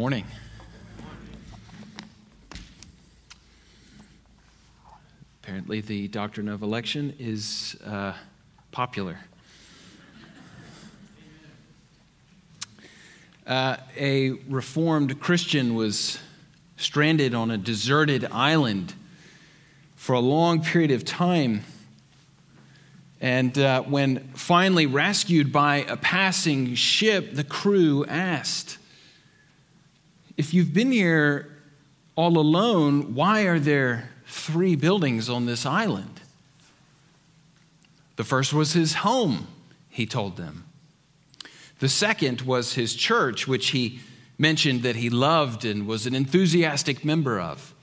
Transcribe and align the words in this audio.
Morning. 0.00 0.24
Apparently, 5.42 5.82
the 5.82 6.08
doctrine 6.08 6.48
of 6.48 6.62
election 6.62 7.14
is 7.18 7.76
uh, 7.84 8.14
popular. 8.72 9.18
Uh, 13.46 13.76
a 13.94 14.30
reformed 14.48 15.20
Christian 15.20 15.74
was 15.74 16.18
stranded 16.78 17.34
on 17.34 17.50
a 17.50 17.58
deserted 17.58 18.24
island 18.32 18.94
for 19.96 20.14
a 20.14 20.20
long 20.20 20.62
period 20.62 20.92
of 20.92 21.04
time. 21.04 21.62
And 23.20 23.58
uh, 23.58 23.82
when 23.82 24.30
finally 24.32 24.86
rescued 24.86 25.52
by 25.52 25.84
a 25.86 25.98
passing 25.98 26.74
ship, 26.74 27.34
the 27.34 27.44
crew 27.44 28.06
asked, 28.06 28.78
If 30.40 30.54
you've 30.54 30.72
been 30.72 30.90
here 30.90 31.54
all 32.16 32.38
alone, 32.38 33.14
why 33.14 33.42
are 33.42 33.58
there 33.58 34.08
three 34.26 34.74
buildings 34.74 35.28
on 35.28 35.44
this 35.44 35.66
island? 35.66 36.22
The 38.16 38.24
first 38.24 38.54
was 38.54 38.72
his 38.72 38.94
home, 38.94 39.48
he 39.90 40.06
told 40.06 40.38
them. 40.38 40.64
The 41.80 41.90
second 41.90 42.40
was 42.40 42.72
his 42.72 42.94
church, 42.94 43.46
which 43.46 43.72
he 43.72 44.00
mentioned 44.38 44.82
that 44.82 44.96
he 44.96 45.10
loved 45.10 45.66
and 45.66 45.86
was 45.86 46.06
an 46.06 46.14
enthusiastic 46.14 47.04
member 47.04 47.38
of. 47.38 47.74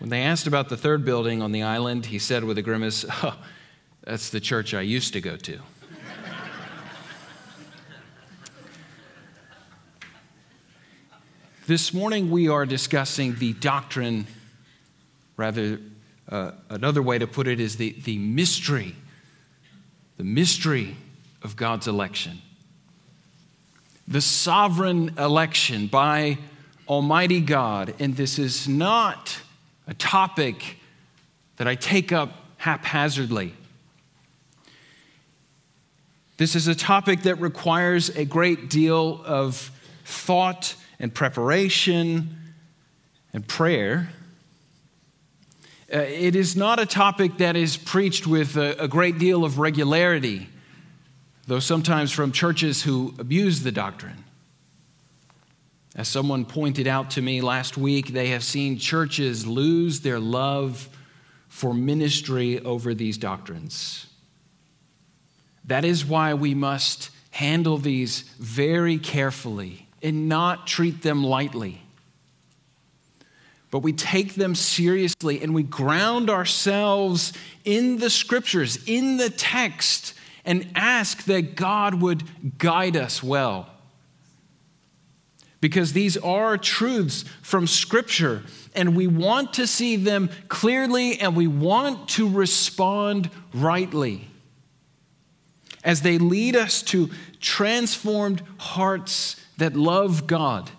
When 0.00 0.10
they 0.10 0.20
asked 0.20 0.46
about 0.46 0.68
the 0.68 0.76
third 0.76 1.06
building 1.06 1.40
on 1.40 1.50
the 1.50 1.62
island, 1.62 2.04
he 2.04 2.18
said 2.18 2.44
with 2.44 2.58
a 2.58 2.62
grimace, 2.62 3.06
Oh, 3.08 3.38
that's 4.02 4.28
the 4.28 4.40
church 4.40 4.74
I 4.74 4.82
used 4.82 5.14
to 5.14 5.22
go 5.22 5.38
to. 5.38 5.60
This 11.66 11.94
morning 11.94 12.30
we 12.30 12.48
are 12.48 12.66
discussing 12.66 13.36
the 13.36 13.54
doctrine, 13.54 14.26
rather, 15.36 15.80
uh, 16.28 16.52
another 16.68 17.02
way 17.02 17.18
to 17.18 17.26
put 17.26 17.48
it 17.48 17.58
is 17.58 17.76
the, 17.76 17.92
the 18.04 18.18
mystery, 18.18 18.94
the 20.18 20.24
mystery 20.24 20.94
of 21.42 21.56
God's 21.56 21.88
election. 21.88 22.42
The 24.06 24.20
sovereign 24.20 25.14
election 25.18 25.86
by 25.86 26.36
Almighty 26.86 27.40
God. 27.40 27.94
And 27.98 28.14
this 28.14 28.38
is 28.38 28.68
not 28.68 29.40
a 29.86 29.94
topic 29.94 30.78
that 31.56 31.66
I 31.66 31.76
take 31.76 32.12
up 32.12 32.30
haphazardly. 32.58 33.54
This 36.36 36.54
is 36.56 36.68
a 36.68 36.74
topic 36.74 37.22
that 37.22 37.36
requires 37.36 38.10
a 38.10 38.26
great 38.26 38.68
deal 38.68 39.22
of 39.24 39.70
thought 40.04 40.74
and 41.04 41.12
preparation 41.12 42.34
and 43.34 43.46
prayer. 43.46 44.08
Uh, 45.92 45.98
it 45.98 46.34
is 46.34 46.56
not 46.56 46.80
a 46.80 46.86
topic 46.86 47.36
that 47.36 47.56
is 47.56 47.76
preached 47.76 48.26
with 48.26 48.56
a, 48.56 48.82
a 48.82 48.88
great 48.88 49.18
deal 49.18 49.44
of 49.44 49.58
regularity 49.58 50.48
though 51.46 51.58
sometimes 51.58 52.10
from 52.10 52.32
churches 52.32 52.82
who 52.82 53.12
abuse 53.18 53.60
the 53.60 53.70
doctrine. 53.70 54.24
As 55.94 56.08
someone 56.08 56.46
pointed 56.46 56.86
out 56.86 57.10
to 57.10 57.20
me 57.20 57.42
last 57.42 57.76
week, 57.76 58.08
they 58.08 58.28
have 58.28 58.42
seen 58.42 58.78
churches 58.78 59.46
lose 59.46 60.00
their 60.00 60.18
love 60.18 60.88
for 61.48 61.74
ministry 61.74 62.60
over 62.60 62.94
these 62.94 63.18
doctrines. 63.18 64.06
That 65.66 65.84
is 65.84 66.02
why 66.02 66.32
we 66.32 66.54
must 66.54 67.10
handle 67.28 67.76
these 67.76 68.20
very 68.38 68.96
carefully 68.96 69.83
and 70.04 70.28
not 70.28 70.66
treat 70.66 71.02
them 71.02 71.24
lightly. 71.24 71.80
But 73.70 73.78
we 73.80 73.92
take 73.92 74.34
them 74.34 74.54
seriously 74.54 75.42
and 75.42 75.52
we 75.54 75.64
ground 75.64 76.30
ourselves 76.30 77.32
in 77.64 77.98
the 77.98 78.10
scriptures, 78.10 78.78
in 78.86 79.16
the 79.16 79.30
text, 79.30 80.14
and 80.44 80.70
ask 80.76 81.24
that 81.24 81.56
God 81.56 82.00
would 82.02 82.58
guide 82.58 82.96
us 82.96 83.22
well. 83.22 83.70
Because 85.60 85.94
these 85.94 86.18
are 86.18 86.58
truths 86.58 87.24
from 87.40 87.66
Scripture, 87.66 88.42
and 88.74 88.94
we 88.94 89.06
want 89.06 89.54
to 89.54 89.66
see 89.66 89.96
them 89.96 90.28
clearly 90.48 91.18
and 91.18 91.34
we 91.34 91.46
want 91.46 92.10
to 92.10 92.28
respond 92.28 93.30
rightly 93.54 94.28
as 95.84 96.00
they 96.00 96.18
lead 96.18 96.56
us 96.56 96.82
to 96.82 97.10
transformed 97.40 98.42
hearts 98.58 99.40
that 99.58 99.76
love 99.76 100.26
God 100.26 100.70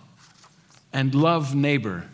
and 0.91 1.13
love 1.13 1.53
neighbor. 1.53 2.05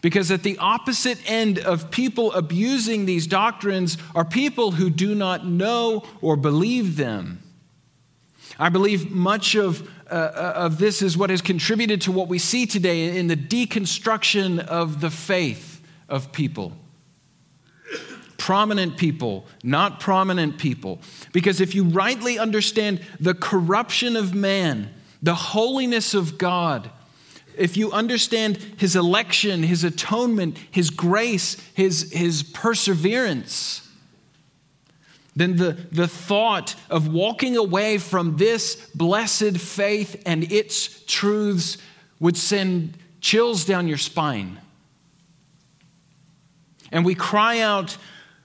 Because 0.00 0.30
at 0.30 0.42
the 0.42 0.58
opposite 0.58 1.18
end 1.30 1.58
of 1.58 1.90
people 1.90 2.32
abusing 2.32 3.06
these 3.06 3.26
doctrines 3.26 3.96
are 4.14 4.24
people 4.24 4.72
who 4.72 4.90
do 4.90 5.14
not 5.14 5.46
know 5.46 6.04
or 6.20 6.36
believe 6.36 6.96
them. 6.96 7.42
I 8.58 8.68
believe 8.68 9.10
much 9.10 9.54
of, 9.54 9.88
uh, 10.10 10.14
uh, 10.14 10.52
of 10.56 10.78
this 10.78 11.02
is 11.02 11.16
what 11.16 11.30
has 11.30 11.40
contributed 11.40 12.02
to 12.02 12.12
what 12.12 12.28
we 12.28 12.38
see 12.38 12.66
today 12.66 13.16
in 13.16 13.26
the 13.26 13.36
deconstruction 13.36 14.58
of 14.60 15.00
the 15.00 15.10
faith 15.10 15.80
of 16.08 16.32
people. 16.32 16.74
Prominent 18.44 18.98
people, 18.98 19.46
not 19.62 20.00
prominent 20.00 20.58
people. 20.58 21.00
Because 21.32 21.62
if 21.62 21.74
you 21.74 21.84
rightly 21.84 22.38
understand 22.38 23.00
the 23.18 23.32
corruption 23.32 24.16
of 24.16 24.34
man, 24.34 24.92
the 25.22 25.34
holiness 25.34 26.12
of 26.12 26.36
God, 26.36 26.90
if 27.56 27.78
you 27.78 27.90
understand 27.90 28.58
his 28.76 28.96
election, 28.96 29.62
his 29.62 29.82
atonement, 29.82 30.58
his 30.70 30.90
grace, 30.90 31.56
his, 31.72 32.12
his 32.12 32.42
perseverance, 32.42 33.88
then 35.34 35.56
the, 35.56 35.72
the 35.90 36.06
thought 36.06 36.74
of 36.90 37.08
walking 37.08 37.56
away 37.56 37.96
from 37.96 38.36
this 38.36 38.90
blessed 38.94 39.56
faith 39.56 40.22
and 40.26 40.52
its 40.52 41.02
truths 41.06 41.78
would 42.20 42.36
send 42.36 42.98
chills 43.22 43.64
down 43.64 43.88
your 43.88 43.96
spine. 43.96 44.60
And 46.92 47.06
we 47.06 47.14
cry 47.14 47.60
out, 47.60 47.96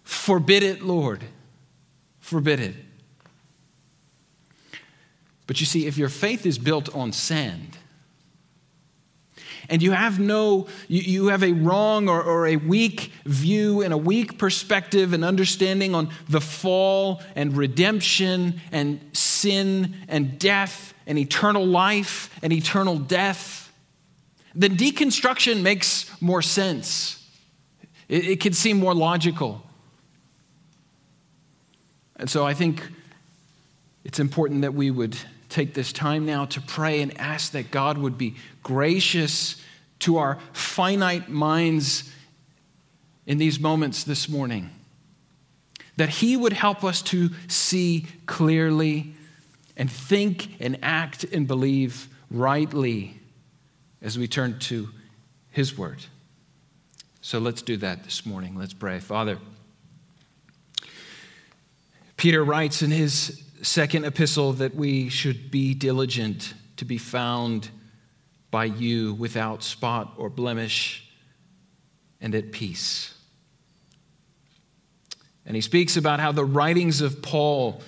Forbid 0.09 0.64
it, 0.64 0.81
Lord. 0.81 1.24
Forbid 2.20 2.59
it. 2.59 2.75
But 5.46 5.59
you 5.59 5.68
see, 5.68 5.86
if 5.86 6.00
your 6.00 6.09
faith 6.09 6.47
is 6.47 6.58
built 6.58 6.94
on 6.96 7.14
sand, 7.14 7.78
and 9.69 9.84
you 9.84 9.92
have 9.92 10.19
no, 10.19 10.66
you, 10.88 11.02
you 11.02 11.28
have 11.28 11.44
a 11.44 11.53
wrong 11.53 12.09
or, 12.09 12.24
or 12.24 12.48
a 12.48 12.56
weak 12.56 13.12
view 13.25 13.84
and 13.84 13.94
a 13.94 13.98
weak 14.00 14.40
perspective 14.40 15.14
and 15.14 15.24
understanding 15.24 15.94
on 15.94 16.09
the 16.28 16.42
fall 16.42 17.22
and 17.36 17.56
redemption 17.56 18.59
and 18.72 19.00
sin 19.14 19.96
and 20.08 20.40
death 20.40 20.96
and 21.06 21.19
eternal 21.19 21.68
life 21.68 22.36
and 22.42 22.52
eternal 22.52 22.98
death, 22.98 23.72
then 24.56 24.75
deconstruction 24.75 25.62
makes 25.62 26.19
more 26.19 26.42
sense. 26.42 27.30
It, 28.08 28.25
it 28.25 28.40
can 28.40 28.53
seem 28.53 28.80
more 28.80 28.96
logical. 28.96 29.69
And 32.19 32.30
so 32.30 32.46
I 32.46 32.53
think 32.53 32.84
it's 34.03 34.19
important 34.19 34.62
that 34.62 34.74
we 34.74 34.91
would 34.91 35.18
take 35.47 35.74
this 35.74 35.91
time 35.91 36.25
now 36.25 36.46
to 36.46 36.62
pray 36.62 37.02
and 37.02 37.18
ask 37.19 37.53
that 37.53 37.72
God 37.72 37.97
would 37.97 38.18
be 38.18 38.35
gracious 38.62 39.56
to 40.00 40.18
our 40.18 40.38
finite 40.53 41.30
minds 41.30 42.12
in 43.25 43.38
these 43.38 43.59
moments 43.59 44.03
this 44.03 44.30
morning. 44.30 44.69
That 45.97 46.09
He 46.09 46.38
would 46.38 46.53
help 46.53 46.84
us 46.84 47.02
to 47.03 47.30
see 47.47 48.06
clearly 48.25 49.13
and 49.75 49.92
think 49.92 50.56
and 50.60 50.77
act 50.81 51.24
and 51.24 51.48
believe 51.48 52.07
rightly 52.30 53.19
as 54.01 54.18
we 54.18 54.27
turn 54.27 54.60
to 54.60 54.89
His 55.51 55.77
Word. 55.77 56.06
So 57.22 57.39
let's 57.39 57.62
do 57.62 57.77
that 57.77 58.04
this 58.04 58.25
morning. 58.25 58.56
Let's 58.57 58.74
pray. 58.74 59.00
Father, 59.00 59.38
Peter 62.19 62.44
writes 62.44 62.81
in 62.81 62.92
his 62.92 63.42
second 63.62 64.04
epistle 64.04 64.51
that 64.51 64.75
we 64.75 65.07
should 65.07 65.50
be 65.50 65.74
diligent 65.74 66.54
to 66.75 66.83
be 66.83 66.98
found 66.98 67.69
by 68.51 68.66
you 68.66 69.13
without 69.13 69.63
spot 69.63 70.16
or 70.18 70.30
blemish 70.30 71.10
and 72.19 72.36
at 72.36 72.51
peace. 72.51 73.13
And 75.45 75.56
he 75.56 75.62
speaks 75.62 75.95
about 75.95 76.19
how 76.19 76.33
the 76.33 76.44
writings 76.44 77.00
of 77.00 77.21
Paul 77.21 77.81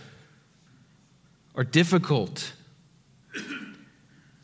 are 1.53 1.65
difficult 1.65 2.53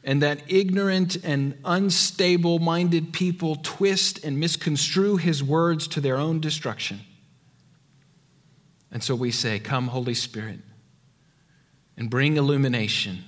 and 0.04 0.22
that 0.22 0.42
ignorant 0.50 1.16
and 1.24 1.58
unstable 1.64 2.60
minded 2.60 3.14
people 3.14 3.56
twist 3.64 4.22
and 4.26 4.38
misconstrue 4.38 5.16
his 5.16 5.42
words 5.42 5.88
to 5.88 6.02
their 6.02 6.18
own 6.18 6.42
destruction. 6.42 7.00
And 8.98 9.04
so 9.04 9.14
we 9.14 9.30
say, 9.30 9.60
Come, 9.60 9.90
Holy 9.90 10.16
Spirit 10.16 10.58
and 11.98 12.10
bring 12.10 12.36
illumination. 12.36 13.24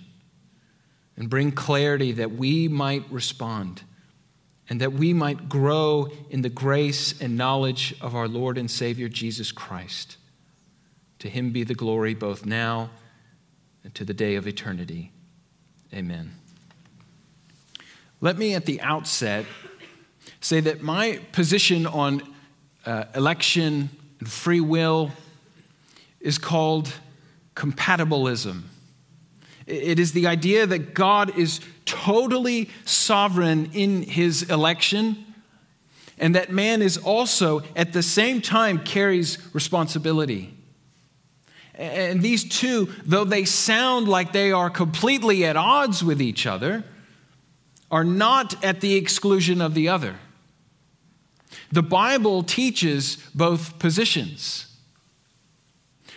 and 1.16 1.30
bring 1.30 1.52
clarity 1.52 2.12
that 2.14 2.32
we 2.32 2.68
might 2.68 3.04
respond 3.12 3.84
and 4.68 4.82
that 4.82 4.94
we 4.94 5.14
might 5.14 5.48
grow 5.48 6.08
in 6.32 6.42
the 6.42 6.50
grace 6.50 7.22
and 7.22 7.38
knowledge 7.38 7.94
of 8.02 8.16
our 8.16 8.28
Lord 8.28 8.58
and 8.58 8.72
Savior 8.72 9.08
Jesus 9.08 9.52
Christ. 9.52 10.18
To 11.20 11.30
him 11.30 11.52
be 11.52 11.64
the 11.64 11.76
glory 11.76 12.16
both 12.16 12.48
now 12.48 12.90
and 13.84 13.94
to 13.94 14.04
the 14.04 14.14
day 14.16 14.38
of 14.38 14.48
eternity. 14.48 15.12
Amen. 15.94 16.32
Let 18.22 18.40
me 18.40 18.56
at 18.56 18.66
the 18.66 18.82
outset 18.82 19.46
say 20.42 20.62
that 20.62 20.82
my 20.82 21.20
position 21.32 21.86
on 21.86 22.24
uh, 22.88 23.04
election 23.14 23.92
and 24.20 24.28
free 24.28 24.62
will 24.62 25.12
is 26.20 26.38
called 26.38 26.92
compatibilism. 27.56 28.64
It 29.66 30.00
is 30.00 30.14
the 30.14 30.28
idea 30.28 30.66
that 30.66 30.94
God 30.94 31.38
is 31.38 31.60
totally 31.86 32.70
sovereign 32.86 33.70
in 33.74 34.02
his 34.04 34.44
election 34.44 35.26
and 36.20 36.36
that 36.36 36.52
man 36.52 36.82
is 36.82 36.98
also 36.98 37.64
at 37.76 37.94
the 37.94 38.04
same 38.04 38.42
time 38.42 38.80
carries 38.80 39.38
responsibility. 39.54 40.54
And 41.76 42.22
these 42.22 42.44
two, 42.44 42.94
though 43.06 43.24
they 43.24 43.46
sound 43.46 44.10
like 44.10 44.34
they 44.34 44.52
are 44.52 44.70
completely 44.70 45.46
at 45.46 45.56
odds 45.56 46.04
with 46.04 46.22
each 46.22 46.46
other, 46.46 46.84
are 47.90 48.04
not 48.04 48.62
at 48.64 48.82
the 48.82 48.96
exclusion 48.96 49.62
of 49.62 49.74
the 49.74 49.88
other. 49.88 50.16
The 51.72 51.82
Bible 51.82 52.44
teaches 52.44 53.18
both 53.34 53.80
positions, 53.80 54.69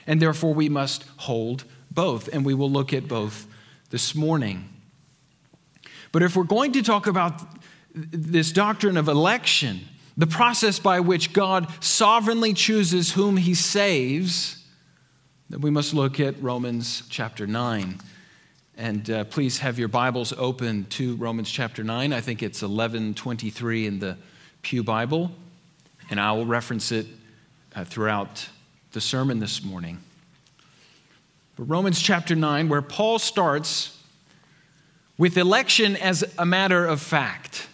and 0.06 0.20
therefore 0.20 0.54
we 0.54 0.68
must 0.68 1.04
hold 1.18 1.64
both, 1.90 2.28
and 2.28 2.44
we 2.44 2.54
will 2.54 2.70
look 2.70 2.92
at 2.92 3.08
both 3.08 3.46
this 3.90 4.14
morning. 4.14 4.68
But 6.10 6.22
if 6.22 6.36
we're 6.36 6.44
going 6.44 6.72
to 6.72 6.82
talk 6.82 7.06
about 7.06 7.40
this 7.94 8.52
doctrine 8.52 8.96
of 8.96 9.08
election, 9.08 9.80
the 10.16 10.26
process 10.26 10.78
by 10.78 11.00
which 11.00 11.32
God 11.32 11.68
sovereignly 11.82 12.52
chooses 12.52 13.12
whom 13.12 13.36
he 13.36 13.54
saves, 13.54 14.64
then 15.48 15.60
we 15.60 15.70
must 15.70 15.94
look 15.94 16.20
at 16.20 16.40
Romans 16.42 17.02
chapter 17.08 17.46
9. 17.46 17.98
And 18.76 19.10
uh, 19.10 19.24
please 19.24 19.58
have 19.58 19.78
your 19.78 19.88
Bibles 19.88 20.32
open 20.36 20.86
to 20.86 21.16
Romans 21.16 21.50
chapter 21.50 21.84
9. 21.84 22.12
I 22.12 22.20
think 22.20 22.42
it's 22.42 22.62
1123 22.62 23.86
in 23.86 23.98
the 23.98 24.16
Pew 24.62 24.82
Bible, 24.82 25.30
and 26.10 26.18
I 26.18 26.32
will 26.32 26.46
reference 26.46 26.92
it 26.92 27.06
uh, 27.74 27.84
throughout 27.84 28.48
the 28.92 29.00
sermon 29.00 29.40
this 29.40 29.64
morning. 29.64 29.98
But 31.56 31.64
Romans 31.64 32.00
chapter 32.00 32.34
9, 32.34 32.68
where 32.68 32.82
Paul 32.82 33.18
starts 33.18 33.98
with 35.18 35.36
election 35.36 35.96
as 35.96 36.24
a 36.38 36.46
matter 36.46 36.86
of 36.86 37.00
fact. 37.00 37.68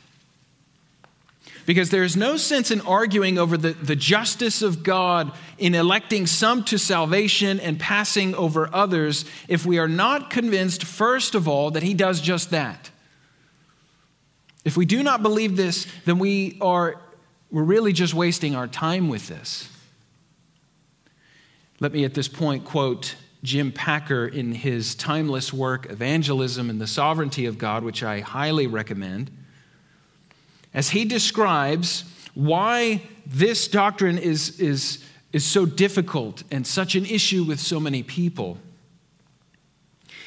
Because 1.67 1.91
there 1.91 2.03
is 2.03 2.17
no 2.17 2.37
sense 2.37 2.70
in 2.70 2.81
arguing 2.81 3.38
over 3.38 3.56
the, 3.56 3.73
the 3.73 3.94
justice 3.94 4.62
of 4.62 4.82
God 4.82 5.32
in 5.59 5.75
electing 5.75 6.26
some 6.26 6.65
to 6.65 6.79
salvation 6.79 7.61
and 7.61 7.79
passing 7.79 8.35
over 8.35 8.71
others 8.75 9.25
if 9.49 9.67
we 9.67 9.79
are 9.79 9.88
not 9.88 10.31
convinced, 10.31 10.85
first 10.85 11.35
of 11.35 11.47
all, 11.47 11.71
that 11.73 11.82
He 11.82 11.94
does 11.94 12.21
just 12.21 12.50
that. 12.50 12.91
If 14.64 14.76
we 14.76 14.87
do 14.87 15.03
not 15.03 15.23
believe 15.23 15.56
this, 15.56 15.87
then 16.05 16.19
we 16.19 16.59
are 16.61 17.00
we're 17.50 17.62
really 17.62 17.94
just 17.94 18.12
wasting 18.12 18.55
our 18.55 18.67
time 18.67 19.09
with 19.09 19.29
this. 19.29 19.69
Let 21.81 21.93
me 21.93 22.05
at 22.05 22.15
this 22.15 22.29
point 22.29 22.65
quote 22.65 23.15
Jim 23.45 23.71
Packer 23.71 24.27
in 24.27 24.53
his 24.53 24.95
timeless 24.95 25.53
work, 25.53 25.91
Evangelism 25.91 26.71
and 26.71 26.81
the 26.81 26.89
Sovereignty 26.89 27.47
of 27.47 27.57
God, 27.57 27.85
which 27.85 28.03
I 28.03 28.21
highly 28.21 28.67
recommend, 28.67 29.31
as 30.75 30.91
he 30.91 31.05
describes 31.05 32.05
why 32.35 33.03
this 33.27 33.69
doctrine 33.69 34.19
is, 34.19 34.59
is, 34.61 35.05
is 35.33 35.45
so 35.45 35.67
difficult 35.67 36.43
and 36.51 36.67
such 36.67 36.95
an 36.95 37.07
issue 37.07 37.45
with 37.45 37.61
so 37.61 37.79
many 37.79 38.03
people. 38.03 38.59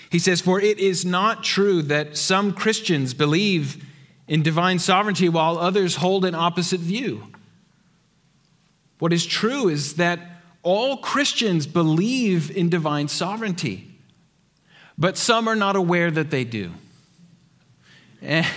He 0.10 0.20
says, 0.20 0.42
For 0.42 0.60
it 0.60 0.80
is 0.80 1.06
not 1.06 1.44
true 1.44 1.82
that 1.84 2.18
some 2.18 2.54
Christians 2.54 3.14
believe 3.14 3.86
in 4.28 4.42
divine 4.42 4.80
sovereignty 4.80 5.30
while 5.30 5.58
others 5.58 5.98
hold 5.98 6.24
an 6.26 6.36
opposite 6.36 6.80
view. 6.80 7.24
What 9.00 9.12
is 9.12 9.26
true 9.26 9.68
is 9.68 9.96
that 9.96 10.20
all 10.64 10.98
Christians 10.98 11.66
believe 11.66 12.56
in 12.56 12.70
divine 12.70 13.08
sovereignty, 13.08 13.88
but 14.98 15.18
some 15.18 15.48
are 15.48 15.56
not 15.56 15.76
aware 15.76 16.12
that 16.12 16.30
they 16.30 16.44
do. 16.44 16.72
Eh, 18.22 18.48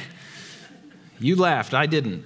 you 1.18 1.36
laughed, 1.36 1.72
I 1.72 1.86
didn't. 1.86 2.24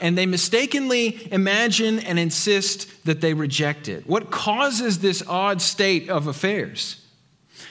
and 0.00 0.16
they 0.16 0.26
mistakenly 0.26 1.28
imagine 1.32 1.98
and 1.98 2.18
insist 2.18 3.04
that 3.04 3.20
they 3.20 3.34
reject 3.34 3.88
it. 3.88 4.06
What 4.06 4.30
causes 4.30 5.00
this 5.00 5.22
odd 5.26 5.60
state 5.60 6.08
of 6.08 6.28
affairs? 6.28 7.04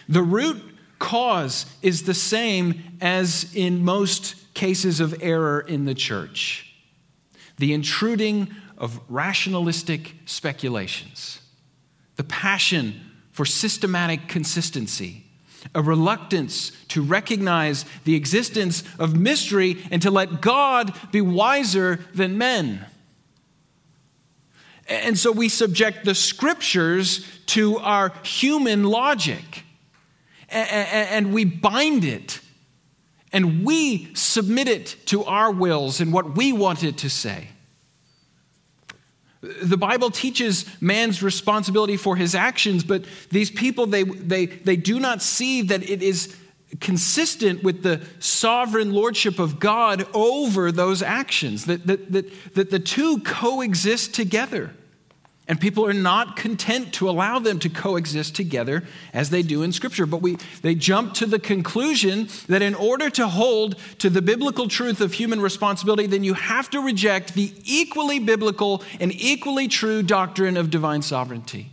The 0.10 0.24
root 0.24 0.62
cause 1.00 1.66
is 1.82 2.04
the 2.04 2.14
same 2.14 2.98
as 3.00 3.56
in 3.56 3.86
most 3.86 4.36
cases 4.54 5.00
of 5.00 5.16
error 5.22 5.62
in 5.62 5.86
the 5.86 5.94
church 5.94 6.70
the 7.60 7.74
intruding 7.74 8.56
of 8.80 9.00
rationalistic 9.10 10.16
speculations, 10.26 11.42
the 12.16 12.24
passion 12.24 13.00
for 13.32 13.46
systematic 13.46 14.28
consistency, 14.28 15.26
a 15.76 15.82
reluctance 15.82 16.72
to 16.88 17.02
recognize 17.02 17.86
the 18.06 18.16
existence 18.16 18.84
of 18.98 19.18
mystery 19.18 19.78
and 19.92 20.02
to 20.02 20.10
let 20.10 20.42
God 20.42 20.94
be 21.12 21.22
wiser 21.22 22.00
than 22.14 22.38
men. 22.38 22.86
And 24.88 25.18
so 25.18 25.32
we 25.32 25.50
subject 25.50 26.06
the 26.06 26.16
scriptures 26.16 27.26
to 27.48 27.78
our 27.80 28.12
human 28.24 28.84
logic 28.84 29.64
and 30.50 31.32
we 31.34 31.46
bind 31.46 32.04
it 32.04 32.40
and 33.32 33.64
we 33.64 34.14
submit 34.16 34.68
it 34.68 34.96
to 35.06 35.24
our 35.26 35.52
wills 35.52 36.02
and 36.02 36.12
what 36.12 36.36
we 36.36 36.52
want 36.52 36.84
it 36.84 36.98
to 37.00 37.10
say. 37.10 37.50
The 39.42 39.78
Bible 39.78 40.12
teaches 40.12 40.66
man's 40.82 41.24
responsibility 41.24 41.96
for 41.96 42.16
his 42.16 42.36
actions, 42.36 42.84
but 42.84 43.06
these 43.30 43.50
people, 43.50 43.86
they, 43.86 44.04
they, 44.04 44.48
they 44.48 44.76
do 44.76 45.00
not 45.00 45.22
see 45.22 45.62
that 45.62 45.90
it 45.90 46.04
is 46.04 46.36
consistent 46.82 47.64
with 47.64 47.82
the 47.82 48.02
sovereign 48.20 48.92
lordship 48.92 49.40
of 49.40 49.60
God 49.60 50.06
over 50.14 50.72
those 50.72 51.02
actions, 51.02 51.66
that, 51.66 51.88
that, 51.88 52.12
that, 52.12 52.54
that 52.56 52.70
the 52.70 52.80
two 52.80 53.20
coexist 53.20 54.14
together. 54.14 54.74
And 55.50 55.60
people 55.60 55.84
are 55.88 55.94
not 55.94 56.36
content 56.36 56.94
to 56.94 57.10
allow 57.10 57.40
them 57.40 57.58
to 57.60 57.70
coexist 57.70 58.36
together 58.36 58.84
as 59.14 59.32
they 59.32 59.42
do 59.42 59.64
in 59.64 59.72
Scripture. 59.72 60.06
But 60.06 60.22
we, 60.22 60.38
they 60.62 60.76
jump 60.76 61.16
to 61.16 61.26
the 61.26 61.40
conclusion 61.40 62.30
that 62.48 62.62
in 62.62 62.76
order 62.76 63.10
to 63.10 63.28
hold 63.28 63.76
to 63.98 64.12
the 64.12 64.22
biblical 64.22 64.68
truth 64.68 65.02
of 65.02 65.14
human 65.14 65.42
responsibility, 65.42 66.06
then 66.06 66.24
you 66.24 66.36
have 66.36 66.70
to 66.70 66.80
reject 66.82 67.34
the 67.34 67.52
equally 67.66 68.20
biblical 68.20 68.84
and 69.00 69.12
equally 69.12 69.68
true 69.68 70.04
doctrine 70.04 70.56
of 70.56 70.70
divine 70.70 71.02
sovereignty. 71.02 71.72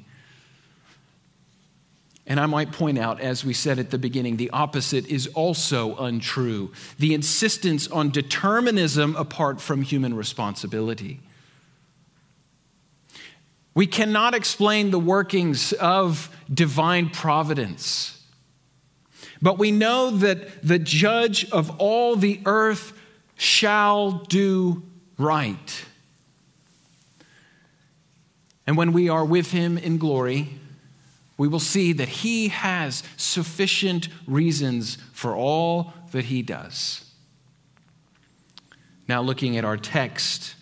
And 2.27 2.41
I 2.41 2.47
might 2.47 2.73
point 2.73 2.99
out, 2.99 3.21
as 3.21 3.45
we 3.45 3.53
said 3.53 3.79
at 3.79 3.91
the 3.91 3.99
beginning, 3.99 4.39
the 4.39 4.49
opposite 4.51 5.07
is 5.07 5.27
also 5.29 5.97
untrue 5.97 6.73
the 6.99 7.13
insistence 7.13 7.89
on 7.89 8.09
determinism 8.09 9.15
apart 9.17 9.61
from 9.61 9.83
human 9.83 10.15
responsibility. 10.15 11.21
We 13.77 13.87
cannot 13.87 14.35
explain 14.35 14.91
the 14.91 14.99
workings 14.99 15.75
of 15.75 16.35
divine 16.53 17.11
providence. 17.11 18.25
But 19.43 19.59
we 19.59 19.71
know 19.71 20.13
that 20.13 20.67
the 20.67 20.79
judge 20.79 21.51
of 21.51 21.79
all 21.79 22.17
the 22.17 22.41
earth 22.47 22.95
shall 23.37 24.13
do 24.13 24.83
right. 25.19 25.85
And 28.67 28.79
when 28.79 28.95
we 28.95 29.11
are 29.11 29.27
with 29.27 29.51
him 29.51 29.77
in 29.77 29.99
glory, 29.99 30.59
we 31.37 31.47
will 31.47 31.61
see 31.61 31.93
that 31.93 32.09
he 32.09 32.49
has 32.49 33.03
sufficient 33.19 34.09
reasons 34.27 34.97
for 35.13 35.37
all 35.37 35.93
that 36.13 36.25
he 36.25 36.41
does. 36.41 37.05
Now, 39.07 39.21
looking 39.21 39.59
at 39.59 39.67
our 39.67 39.77
text, 39.77 40.55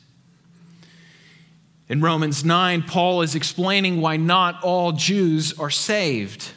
in 1.95 2.01
Romans 2.01 2.45
9, 2.45 2.83
Paul 2.83 3.23
is 3.23 3.37
explaining 3.37 4.01
why 4.01 4.17
not 4.17 4.65
all 4.65 4.91
Jews 4.91 5.57
are 5.61 5.71
saved. 5.71 6.51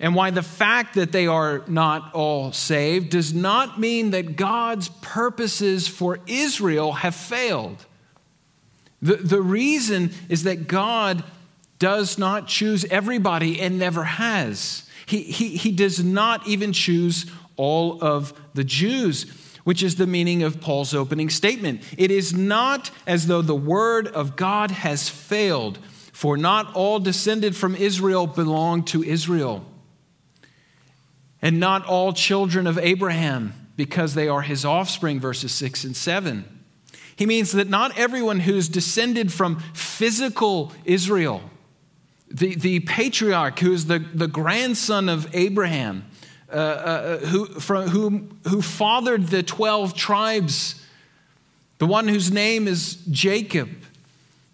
And 0.00 0.12
why 0.12 0.32
the 0.32 0.42
fact 0.42 0.96
that 0.96 1.12
they 1.12 1.28
are 1.28 1.62
not 1.68 2.12
all 2.12 2.50
saved 2.50 3.10
does 3.10 3.32
not 3.32 3.78
mean 3.78 4.10
that 4.10 4.34
God's 4.34 4.88
purposes 5.02 5.86
for 5.86 6.18
Israel 6.26 6.94
have 6.94 7.14
failed. 7.14 7.86
The, 9.00 9.18
the 9.18 9.40
reason 9.40 10.10
is 10.28 10.42
that 10.42 10.66
God 10.66 11.22
does 11.78 12.18
not 12.18 12.48
choose 12.48 12.84
everybody 12.86 13.60
and 13.60 13.78
never 13.78 14.02
has. 14.02 14.82
He, 15.06 15.22
he, 15.22 15.56
he 15.56 15.70
does 15.70 16.02
not 16.02 16.44
even 16.48 16.72
choose 16.72 17.30
all 17.56 18.02
of 18.02 18.32
the 18.52 18.64
Jews, 18.64 19.26
which 19.66 19.82
is 19.82 19.96
the 19.96 20.06
meaning 20.06 20.44
of 20.44 20.60
Paul's 20.60 20.94
opening 20.94 21.28
statement. 21.28 21.82
It 21.98 22.12
is 22.12 22.32
not 22.32 22.92
as 23.04 23.26
though 23.26 23.42
the 23.42 23.52
word 23.52 24.06
of 24.06 24.36
God 24.36 24.70
has 24.70 25.08
failed, 25.08 25.80
for 26.12 26.36
not 26.36 26.72
all 26.76 27.00
descended 27.00 27.56
from 27.56 27.74
Israel 27.74 28.28
belong 28.28 28.84
to 28.84 29.02
Israel, 29.02 29.64
and 31.42 31.58
not 31.58 31.84
all 31.84 32.12
children 32.12 32.68
of 32.68 32.78
Abraham, 32.78 33.54
because 33.74 34.14
they 34.14 34.28
are 34.28 34.42
his 34.42 34.64
offspring, 34.64 35.18
verses 35.18 35.50
6 35.50 35.82
and 35.82 35.96
7. 35.96 36.44
He 37.16 37.26
means 37.26 37.50
that 37.50 37.68
not 37.68 37.98
everyone 37.98 38.38
who's 38.38 38.68
descended 38.68 39.32
from 39.32 39.58
physical 39.74 40.70
Israel, 40.84 41.42
the, 42.30 42.54
the 42.54 42.78
patriarch 42.80 43.58
who 43.58 43.72
is 43.72 43.86
the, 43.86 43.98
the 43.98 44.28
grandson 44.28 45.08
of 45.08 45.28
Abraham, 45.34 46.04
uh, 46.50 46.56
uh, 46.56 47.18
who, 47.18 47.46
from, 47.46 47.88
who, 47.88 48.28
who 48.48 48.62
fathered 48.62 49.28
the 49.28 49.42
12 49.42 49.94
tribes, 49.94 50.82
the 51.78 51.86
one 51.86 52.08
whose 52.08 52.30
name 52.30 52.68
is 52.68 52.96
Jacob. 53.10 53.70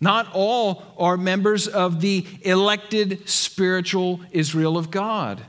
Not 0.01 0.27
all 0.33 0.83
are 0.99 1.17
members 1.17 1.69
of 1.69 2.01
the 2.01 2.27
elected 2.43 3.29
spiritual 3.29 4.21
Israel 4.33 4.77
of 4.77 4.91
God. 4.91 5.43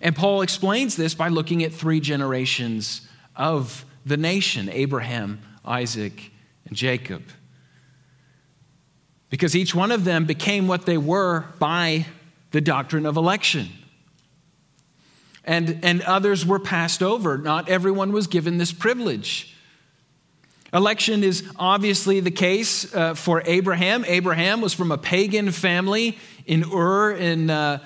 And 0.00 0.14
Paul 0.14 0.42
explains 0.42 0.96
this 0.96 1.14
by 1.14 1.28
looking 1.28 1.64
at 1.64 1.72
three 1.72 1.98
generations 1.98 3.08
of 3.34 3.84
the 4.04 4.16
nation 4.16 4.68
Abraham, 4.68 5.40
Isaac, 5.64 6.30
and 6.66 6.76
Jacob 6.76 7.22
because 9.30 9.56
each 9.56 9.74
one 9.74 9.92
of 9.92 10.04
them 10.04 10.24
became 10.24 10.66
what 10.66 10.86
they 10.86 10.98
were 10.98 11.44
by 11.58 12.06
the 12.52 12.60
doctrine 12.60 13.06
of 13.06 13.16
election. 13.16 13.68
And, 15.46 15.78
and 15.82 16.02
others 16.02 16.44
were 16.44 16.58
passed 16.58 17.02
over. 17.02 17.38
Not 17.38 17.68
everyone 17.68 18.12
was 18.12 18.26
given 18.26 18.58
this 18.58 18.72
privilege. 18.72 19.54
Election 20.72 21.22
is 21.22 21.48
obviously 21.56 22.18
the 22.18 22.32
case 22.32 22.92
uh, 22.92 23.14
for 23.14 23.42
Abraham. 23.46 24.04
Abraham 24.06 24.60
was 24.60 24.74
from 24.74 24.90
a 24.90 24.98
pagan 24.98 25.52
family 25.52 26.18
in 26.44 26.64
Ur 26.64 27.12
in 27.12 27.48
uh, 27.48 27.78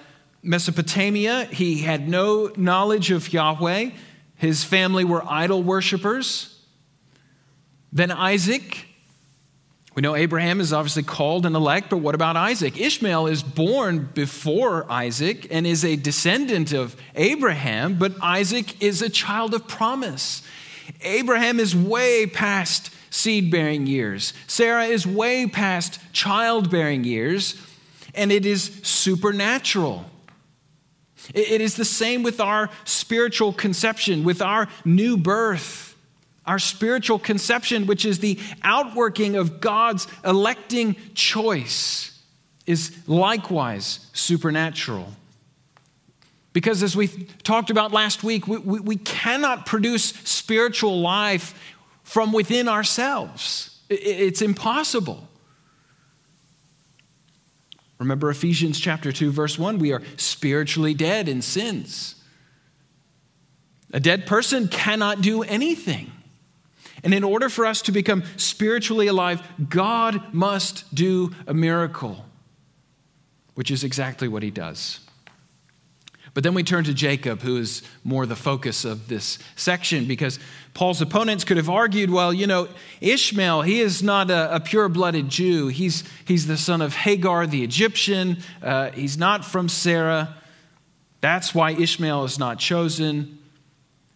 Mesopotamia. 0.42 1.44
He 1.44 1.82
had 1.82 2.08
no 2.08 2.50
knowledge 2.56 3.10
of 3.10 3.30
Yahweh. 3.30 3.90
His 4.36 4.64
family 4.64 5.04
were 5.04 5.22
idol 5.28 5.62
worshippers. 5.62 6.58
Then 7.92 8.10
Isaac 8.10 8.86
we 9.94 10.02
know 10.02 10.14
Abraham 10.14 10.60
is 10.60 10.72
obviously 10.72 11.02
called 11.02 11.44
and 11.44 11.56
elect, 11.56 11.90
but 11.90 11.98
what 11.98 12.14
about 12.14 12.36
Isaac? 12.36 12.80
Ishmael 12.80 13.26
is 13.26 13.42
born 13.42 14.08
before 14.14 14.90
Isaac 14.90 15.48
and 15.50 15.66
is 15.66 15.84
a 15.84 15.96
descendant 15.96 16.72
of 16.72 16.94
Abraham, 17.16 17.98
but 17.98 18.12
Isaac 18.22 18.80
is 18.80 19.02
a 19.02 19.08
child 19.08 19.52
of 19.52 19.66
promise. 19.66 20.42
Abraham 21.02 21.58
is 21.58 21.74
way 21.74 22.26
past 22.26 22.90
seed 23.10 23.50
bearing 23.50 23.88
years, 23.88 24.32
Sarah 24.46 24.84
is 24.84 25.06
way 25.06 25.48
past 25.48 25.98
child 26.12 26.70
bearing 26.70 27.02
years, 27.02 27.60
and 28.14 28.30
it 28.30 28.46
is 28.46 28.80
supernatural. 28.84 30.04
It 31.34 31.60
is 31.60 31.76
the 31.76 31.84
same 31.84 32.22
with 32.22 32.40
our 32.40 32.70
spiritual 32.84 33.52
conception, 33.52 34.24
with 34.24 34.40
our 34.40 34.68
new 34.84 35.16
birth. 35.16 35.89
Our 36.50 36.58
spiritual 36.58 37.20
conception, 37.20 37.86
which 37.86 38.04
is 38.04 38.18
the 38.18 38.36
outworking 38.64 39.36
of 39.36 39.60
God's 39.60 40.08
electing 40.24 40.96
choice, 41.14 42.20
is 42.66 42.90
likewise 43.06 44.04
supernatural. 44.14 45.12
Because 46.52 46.82
as 46.82 46.96
we 46.96 47.06
talked 47.44 47.70
about 47.70 47.92
last 47.92 48.24
week, 48.24 48.48
we, 48.48 48.58
we, 48.58 48.80
we, 48.80 48.96
cannot 48.96 49.64
produce 49.64 50.06
spiritual 50.06 51.00
life 51.00 51.56
from 52.02 52.32
within 52.32 52.66
ourselves. 52.66 53.78
It's 53.88 54.42
impossible. 54.42 55.28
Remember 58.00 58.28
Ephesians 58.28 58.80
chapter 58.80 59.12
2 59.12 59.30
verse 59.30 59.56
1, 59.56 59.78
we 59.78 59.92
are 59.92 60.02
spiritually 60.16 60.94
dead 60.94 61.28
in 61.28 61.42
sins. 61.42 62.16
A 63.92 64.00
dead 64.00 64.26
person 64.26 64.66
cannot 64.66 65.20
do 65.20 65.44
anything. 65.44 66.10
And 67.02 67.14
in 67.14 67.24
order 67.24 67.48
for 67.48 67.66
us 67.66 67.82
to 67.82 67.92
become 67.92 68.24
spiritually 68.36 69.06
alive, 69.06 69.42
God 69.68 70.34
must 70.34 70.94
do 70.94 71.34
a 71.46 71.54
miracle, 71.54 72.24
which 73.54 73.70
is 73.70 73.84
exactly 73.84 74.28
what 74.28 74.42
he 74.42 74.50
does. 74.50 75.00
But 76.32 76.44
then 76.44 76.54
we 76.54 76.62
turn 76.62 76.84
to 76.84 76.94
Jacob, 76.94 77.40
who 77.40 77.56
is 77.56 77.82
more 78.04 78.24
the 78.24 78.36
focus 78.36 78.84
of 78.84 79.08
this 79.08 79.38
section, 79.56 80.04
because 80.04 80.38
Paul's 80.74 81.02
opponents 81.02 81.42
could 81.42 81.56
have 81.56 81.68
argued, 81.68 82.08
well, 82.08 82.32
you 82.32 82.46
know, 82.46 82.68
Ishmael, 83.00 83.62
he 83.62 83.80
is 83.80 84.02
not 84.02 84.30
a, 84.30 84.54
a 84.54 84.60
pure 84.60 84.88
blooded 84.88 85.28
Jew. 85.28 85.66
He's, 85.68 86.04
he's 86.24 86.46
the 86.46 86.56
son 86.56 86.82
of 86.82 86.94
Hagar 86.94 87.48
the 87.48 87.64
Egyptian. 87.64 88.38
Uh, 88.62 88.90
he's 88.92 89.18
not 89.18 89.44
from 89.44 89.68
Sarah. 89.68 90.36
That's 91.20 91.52
why 91.52 91.72
Ishmael 91.72 92.24
is 92.24 92.38
not 92.38 92.60
chosen. 92.60 93.39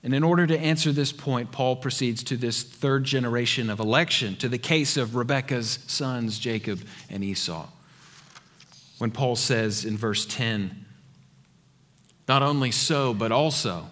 And 0.04 0.14
in 0.14 0.22
order 0.22 0.46
to 0.46 0.58
answer 0.58 0.92
this 0.92 1.12
point, 1.12 1.50
Paul 1.50 1.76
proceeds 1.76 2.22
to 2.24 2.36
this 2.36 2.62
third 2.62 3.04
generation 3.04 3.70
of 3.70 3.80
election, 3.80 4.36
to 4.36 4.50
the 4.50 4.58
case 4.58 4.98
of 4.98 5.16
Rebekah's 5.16 5.78
sons, 5.86 6.38
Jacob 6.38 6.82
and 7.08 7.24
Esau. 7.24 7.66
When 8.98 9.10
Paul 9.10 9.34
says 9.34 9.86
in 9.86 9.96
verse 9.96 10.26
10, 10.26 10.84
not 12.28 12.42
only 12.42 12.70
so, 12.70 13.14
but 13.14 13.32
also, 13.32 13.86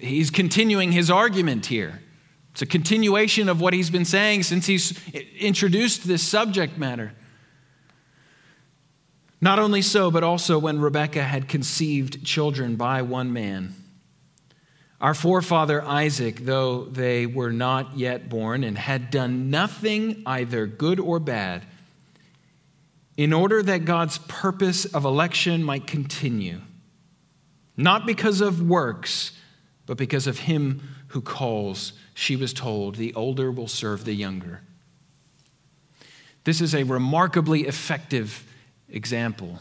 he's 0.00 0.30
continuing 0.30 0.92
his 0.92 1.10
argument 1.10 1.66
here. 1.66 2.00
It's 2.52 2.62
a 2.62 2.66
continuation 2.66 3.50
of 3.50 3.60
what 3.60 3.74
he's 3.74 3.90
been 3.90 4.06
saying 4.06 4.44
since 4.44 4.64
he's 4.64 4.98
introduced 5.38 6.08
this 6.08 6.22
subject 6.22 6.78
matter. 6.78 7.12
Not 9.42 9.58
only 9.58 9.82
so, 9.82 10.10
but 10.10 10.24
also 10.24 10.58
when 10.58 10.80
Rebekah 10.80 11.22
had 11.22 11.48
conceived 11.48 12.24
children 12.24 12.76
by 12.76 13.02
one 13.02 13.32
man 13.32 13.74
our 15.00 15.14
forefather 15.14 15.82
Isaac, 15.82 16.44
though 16.44 16.84
they 16.84 17.26
were 17.26 17.52
not 17.52 17.96
yet 17.96 18.28
born 18.28 18.64
and 18.64 18.76
had 18.76 19.10
done 19.10 19.50
nothing 19.50 20.22
either 20.26 20.66
good 20.66 20.98
or 20.98 21.20
bad, 21.20 21.64
in 23.16 23.32
order 23.32 23.62
that 23.62 23.84
God's 23.84 24.18
purpose 24.18 24.84
of 24.84 25.04
election 25.04 25.62
might 25.62 25.86
continue, 25.86 26.60
not 27.76 28.06
because 28.06 28.40
of 28.40 28.60
works, 28.62 29.32
but 29.86 29.96
because 29.96 30.26
of 30.26 30.40
him 30.40 30.82
who 31.08 31.20
calls, 31.20 31.92
she 32.14 32.36
was 32.36 32.52
told, 32.52 32.96
the 32.96 33.14
older 33.14 33.50
will 33.50 33.68
serve 33.68 34.04
the 34.04 34.12
younger. 34.12 34.60
This 36.44 36.60
is 36.60 36.74
a 36.74 36.82
remarkably 36.84 37.66
effective 37.66 38.44
example 38.88 39.60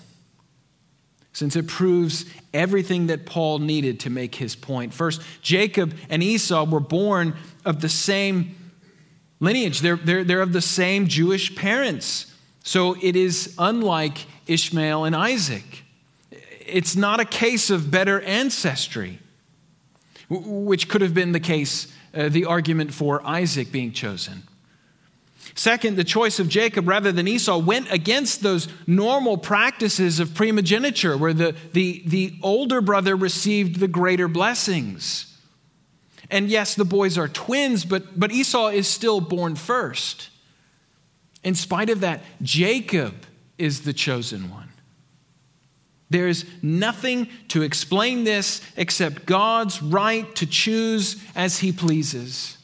since 1.37 1.55
it 1.55 1.67
proves 1.67 2.25
everything 2.51 3.07
that 3.07 3.27
Paul 3.27 3.59
needed 3.59 3.99
to 3.99 4.09
make 4.09 4.33
his 4.33 4.55
point. 4.55 4.91
First, 4.91 5.21
Jacob 5.43 5.93
and 6.09 6.23
Esau 6.23 6.65
were 6.65 6.79
born 6.79 7.35
of 7.63 7.79
the 7.79 7.89
same 7.89 8.55
lineage, 9.39 9.81
they're, 9.81 9.97
they're, 9.97 10.23
they're 10.23 10.41
of 10.41 10.51
the 10.51 10.61
same 10.61 11.05
Jewish 11.05 11.55
parents. 11.55 12.33
So 12.63 12.95
it 13.03 13.15
is 13.15 13.53
unlike 13.59 14.25
Ishmael 14.47 15.05
and 15.05 15.15
Isaac. 15.15 15.83
It's 16.31 16.95
not 16.95 17.19
a 17.19 17.25
case 17.25 17.69
of 17.69 17.91
better 17.91 18.19
ancestry, 18.21 19.19
which 20.29 20.89
could 20.89 21.01
have 21.01 21.13
been 21.13 21.33
the 21.33 21.39
case, 21.39 21.93
uh, 22.15 22.29
the 22.29 22.45
argument 22.45 22.95
for 22.95 23.23
Isaac 23.23 23.71
being 23.71 23.91
chosen. 23.91 24.41
Second, 25.57 25.95
the 25.97 26.03
choice 26.03 26.39
of 26.39 26.49
Jacob 26.49 26.87
rather 26.87 27.11
than 27.11 27.27
Esau 27.27 27.57
went 27.57 27.91
against 27.91 28.43
those 28.43 28.67
normal 28.85 29.39
practices 29.39 30.19
of 30.19 30.35
primogeniture, 30.35 31.17
where 31.17 31.33
the, 31.33 31.55
the, 31.73 32.03
the 32.05 32.35
older 32.43 32.79
brother 32.79 33.15
received 33.15 33.79
the 33.79 33.87
greater 33.87 34.27
blessings. 34.27 35.35
And 36.29 36.47
yes, 36.47 36.75
the 36.75 36.85
boys 36.85 37.17
are 37.17 37.27
twins, 37.27 37.85
but, 37.85 38.19
but 38.19 38.31
Esau 38.31 38.67
is 38.67 38.87
still 38.87 39.19
born 39.19 39.55
first. 39.55 40.29
In 41.43 41.55
spite 41.55 41.89
of 41.89 42.01
that, 42.01 42.21
Jacob 42.43 43.25
is 43.57 43.81
the 43.81 43.93
chosen 43.93 44.51
one. 44.51 44.69
There 46.11 46.27
is 46.27 46.45
nothing 46.61 47.29
to 47.47 47.63
explain 47.63 48.25
this 48.25 48.61
except 48.77 49.25
God's 49.25 49.81
right 49.81 50.33
to 50.35 50.45
choose 50.45 51.19
as 51.35 51.59
he 51.59 51.71
pleases. 51.71 52.56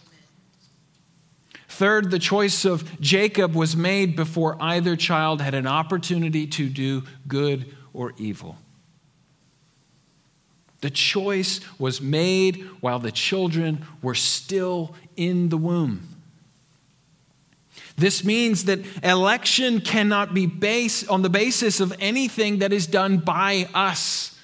Third, 1.74 2.12
the 2.12 2.20
choice 2.20 2.66
of 2.66 3.02
Jacob 3.02 3.56
was 3.56 3.76
made 3.76 4.16
before 4.16 4.62
either 4.62 4.96
child 4.96 5.42
had 5.42 5.56
an 5.56 5.66
opportunity 5.66 6.46
to 6.46 6.70
do 6.70 7.02
good 7.28 7.66
or 7.94 8.14
evil. 8.18 8.58
The 10.82 10.92
choice 10.92 11.62
was 11.80 12.00
made 12.00 12.64
while 12.80 13.00
the 13.00 13.12
children 13.12 13.88
were 14.04 14.14
still 14.14 14.94
in 15.18 15.50
the 15.50 15.58
womb. 15.58 16.08
This 17.98 18.24
means 18.24 18.66
that 18.66 18.82
election 19.04 19.82
cannot 19.82 20.36
be 20.36 20.46
based 20.46 21.10
on 21.10 21.24
the 21.24 21.30
basis 21.30 21.80
of 21.80 21.92
anything 22.00 22.60
that 22.60 22.72
is 22.72 22.86
done 22.86 23.18
by 23.18 23.68
us. 23.74 24.38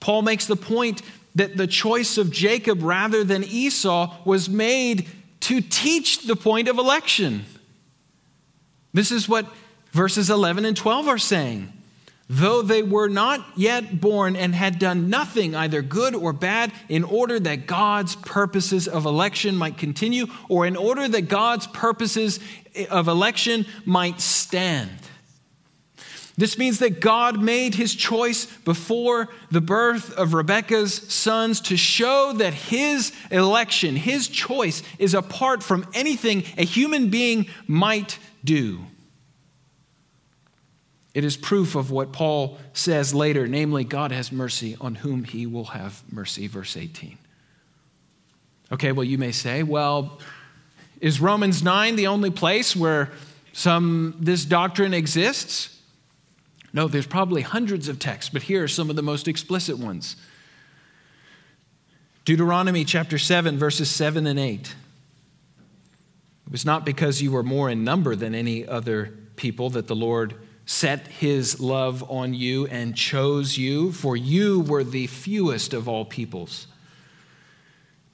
Paul 0.00 0.22
makes 0.22 0.46
the 0.46 0.56
point 0.56 1.02
that 1.36 1.56
the 1.56 1.68
choice 1.68 2.18
of 2.18 2.32
Jacob 2.32 2.82
rather 2.82 3.22
than 3.22 3.44
Esau 3.44 4.16
was 4.24 4.48
made 4.48 5.08
to 5.44 5.60
teach 5.60 6.26
the 6.26 6.36
point 6.36 6.68
of 6.68 6.78
election. 6.78 7.44
This 8.94 9.10
is 9.10 9.28
what 9.28 9.46
verses 9.92 10.30
11 10.30 10.64
and 10.64 10.76
12 10.76 11.06
are 11.06 11.18
saying. 11.18 11.70
Though 12.30 12.62
they 12.62 12.82
were 12.82 13.08
not 13.08 13.44
yet 13.54 14.00
born 14.00 14.36
and 14.36 14.54
had 14.54 14.78
done 14.78 15.10
nothing, 15.10 15.54
either 15.54 15.82
good 15.82 16.14
or 16.14 16.32
bad, 16.32 16.72
in 16.88 17.04
order 17.04 17.38
that 17.38 17.66
God's 17.66 18.16
purposes 18.16 18.88
of 18.88 19.04
election 19.04 19.56
might 19.56 19.76
continue, 19.76 20.28
or 20.48 20.64
in 20.64 20.76
order 20.76 21.06
that 21.06 21.28
God's 21.28 21.66
purposes 21.66 22.40
of 22.90 23.08
election 23.08 23.66
might 23.84 24.22
stand. 24.22 24.90
This 26.36 26.58
means 26.58 26.80
that 26.80 27.00
God 27.00 27.40
made 27.40 27.76
his 27.76 27.94
choice 27.94 28.46
before 28.46 29.28
the 29.52 29.60
birth 29.60 30.12
of 30.14 30.34
Rebekah's 30.34 30.92
sons 31.12 31.60
to 31.62 31.76
show 31.76 32.32
that 32.32 32.52
his 32.52 33.12
election, 33.30 33.94
his 33.94 34.26
choice, 34.26 34.82
is 34.98 35.14
apart 35.14 35.62
from 35.62 35.86
anything 35.94 36.42
a 36.58 36.64
human 36.64 37.08
being 37.08 37.46
might 37.68 38.18
do. 38.42 38.80
It 41.14 41.24
is 41.24 41.36
proof 41.36 41.76
of 41.76 41.92
what 41.92 42.12
Paul 42.12 42.58
says 42.72 43.14
later, 43.14 43.46
namely, 43.46 43.84
God 43.84 44.10
has 44.10 44.32
mercy 44.32 44.76
on 44.80 44.96
whom 44.96 45.22
he 45.22 45.46
will 45.46 45.66
have 45.66 46.02
mercy, 46.12 46.48
verse 46.48 46.76
18. 46.76 47.16
Okay, 48.72 48.90
well, 48.90 49.04
you 49.04 49.18
may 49.18 49.30
say, 49.30 49.62
well, 49.62 50.18
is 51.00 51.20
Romans 51.20 51.62
9 51.62 51.94
the 51.94 52.08
only 52.08 52.30
place 52.30 52.74
where 52.74 53.12
some 53.52 54.16
this 54.18 54.44
doctrine 54.44 54.92
exists? 54.92 55.73
No, 56.74 56.88
there's 56.88 57.06
probably 57.06 57.42
hundreds 57.42 57.88
of 57.88 58.00
texts, 58.00 58.30
but 58.32 58.42
here 58.42 58.64
are 58.64 58.68
some 58.68 58.90
of 58.90 58.96
the 58.96 59.02
most 59.02 59.28
explicit 59.28 59.78
ones. 59.78 60.16
Deuteronomy 62.24 62.84
chapter 62.84 63.16
7, 63.16 63.56
verses 63.56 63.88
7 63.88 64.26
and 64.26 64.40
8. 64.40 64.74
It 66.46 66.52
was 66.52 66.64
not 66.64 66.84
because 66.84 67.22
you 67.22 67.30
were 67.30 67.44
more 67.44 67.70
in 67.70 67.84
number 67.84 68.16
than 68.16 68.34
any 68.34 68.66
other 68.66 69.16
people 69.36 69.70
that 69.70 69.86
the 69.86 69.94
Lord 69.94 70.34
set 70.66 71.06
his 71.06 71.60
love 71.60 72.10
on 72.10 72.34
you 72.34 72.66
and 72.66 72.96
chose 72.96 73.56
you, 73.56 73.92
for 73.92 74.16
you 74.16 74.60
were 74.60 74.82
the 74.82 75.06
fewest 75.06 75.74
of 75.74 75.88
all 75.88 76.04
peoples. 76.04 76.66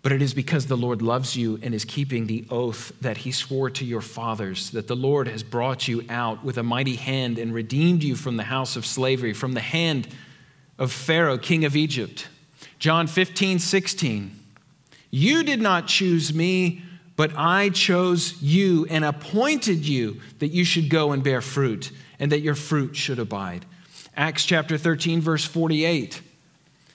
But 0.03 0.13
it 0.13 0.23
is 0.23 0.33
because 0.33 0.67
the 0.67 0.77
Lord 0.77 1.03
loves 1.03 1.37
you 1.37 1.59
and 1.63 1.75
is 1.75 1.85
keeping 1.85 2.27
the 2.27 2.47
oath 2.51 2.93
that 3.03 3.19
he 3.19 3.33
swore 3.33 3.69
to 3.71 3.85
your 3.85 4.01
fathers, 4.01 4.71
that 4.71 4.89
the 4.89 4.97
Lord 4.97 5.29
has 5.29 5.43
brought 5.43 5.89
you 5.89 6.05
out 6.09 6.43
with 6.43 6.57
a 6.57 6.63
mighty 6.63 6.97
hand 6.97 7.39
and 7.39 7.53
redeemed 7.53 8.03
you 8.03 8.17
from 8.17 8.39
the 8.39 8.45
house 8.45 8.77
of 8.77 8.87
slavery, 8.87 9.35
from 9.35 9.53
the 9.53 9.61
hand 9.61 10.09
of 10.79 10.91
Pharaoh, 10.91 11.37
king 11.37 11.67
of 11.67 11.77
Egypt. 11.77 12.29
John 12.79 13.07
15, 13.07 13.59
16. 13.59 14.37
You 15.11 15.43
did 15.43 15.61
not 15.61 15.87
choose 15.87 16.33
me, 16.33 16.83
but 17.17 17.33
I 17.37 17.69
chose 17.69 18.41
you 18.41 18.87
and 18.89 19.05
appointed 19.05 19.87
you 19.87 20.21
that 20.39 20.49
you 20.49 20.65
should 20.65 20.89
go 20.89 21.13
and 21.13 21.23
bear 21.23 21.43
fruit, 21.43 21.91
and 22.19 22.33
that 22.33 22.41
your 22.41 22.55
fruit 22.55 22.97
should 22.97 23.19
abide. 23.19 23.67
Acts 24.17 24.47
chapter 24.47 24.79
13, 24.79 25.21
verse 25.21 25.45
48. 25.45 26.23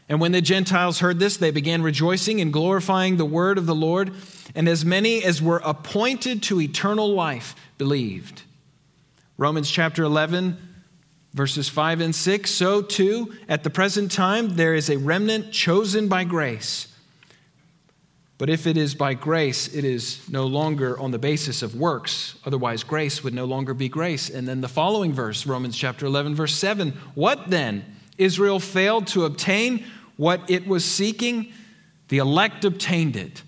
And 0.07 0.21
when 0.21 0.31
the 0.31 0.41
Gentiles 0.41 0.99
heard 0.99 1.19
this, 1.19 1.37
they 1.37 1.51
began 1.51 1.81
rejoicing 1.81 2.39
and 2.39 2.53
glorifying 2.53 3.17
the 3.17 3.25
word 3.25 3.57
of 3.57 3.65
the 3.65 3.75
Lord, 3.75 4.13
and 4.53 4.69
as 4.69 4.85
many 4.85 5.23
as 5.23 5.41
were 5.41 5.61
appointed 5.65 6.43
to 6.43 6.61
eternal 6.61 7.13
life 7.13 7.55
believed. 7.77 8.43
Romans 9.37 9.69
chapter 9.69 10.03
11, 10.03 10.57
verses 11.33 11.67
5 11.69 12.01
and 12.01 12.15
6. 12.15 12.51
So, 12.51 12.81
too, 12.81 13.33
at 13.49 13.63
the 13.63 13.69
present 13.71 14.11
time, 14.11 14.55
there 14.55 14.75
is 14.75 14.89
a 14.89 14.97
remnant 14.97 15.51
chosen 15.51 16.07
by 16.07 16.23
grace. 16.23 16.87
But 18.37 18.49
if 18.49 18.67
it 18.67 18.77
is 18.77 18.93
by 18.93 19.13
grace, 19.13 19.73
it 19.73 19.85
is 19.85 20.21
no 20.29 20.45
longer 20.45 20.99
on 20.99 21.11
the 21.11 21.19
basis 21.19 21.63
of 21.63 21.75
works. 21.75 22.35
Otherwise, 22.45 22.83
grace 22.83 23.23
would 23.23 23.33
no 23.33 23.45
longer 23.45 23.73
be 23.73 23.89
grace. 23.89 24.29
And 24.29 24.47
then 24.47 24.61
the 24.61 24.67
following 24.67 25.13
verse, 25.13 25.47
Romans 25.47 25.77
chapter 25.77 26.05
11, 26.05 26.35
verse 26.35 26.53
7. 26.53 26.91
What 27.15 27.49
then? 27.49 27.85
Israel 28.17 28.59
failed 28.59 29.07
to 29.07 29.25
obtain 29.25 29.85
what 30.17 30.49
it 30.49 30.67
was 30.67 30.85
seeking, 30.85 31.51
the 32.07 32.17
elect 32.19 32.65
obtained 32.65 33.15
it, 33.15 33.43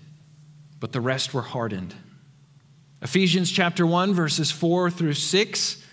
but 0.80 0.92
the 0.92 1.00
rest 1.00 1.32
were 1.32 1.42
hardened. 1.42 1.94
Ephesians 3.00 3.50
chapter 3.50 3.86
1, 3.86 4.14
verses 4.14 4.50
4 4.50 4.90
through 4.90 5.14
6 5.14 5.84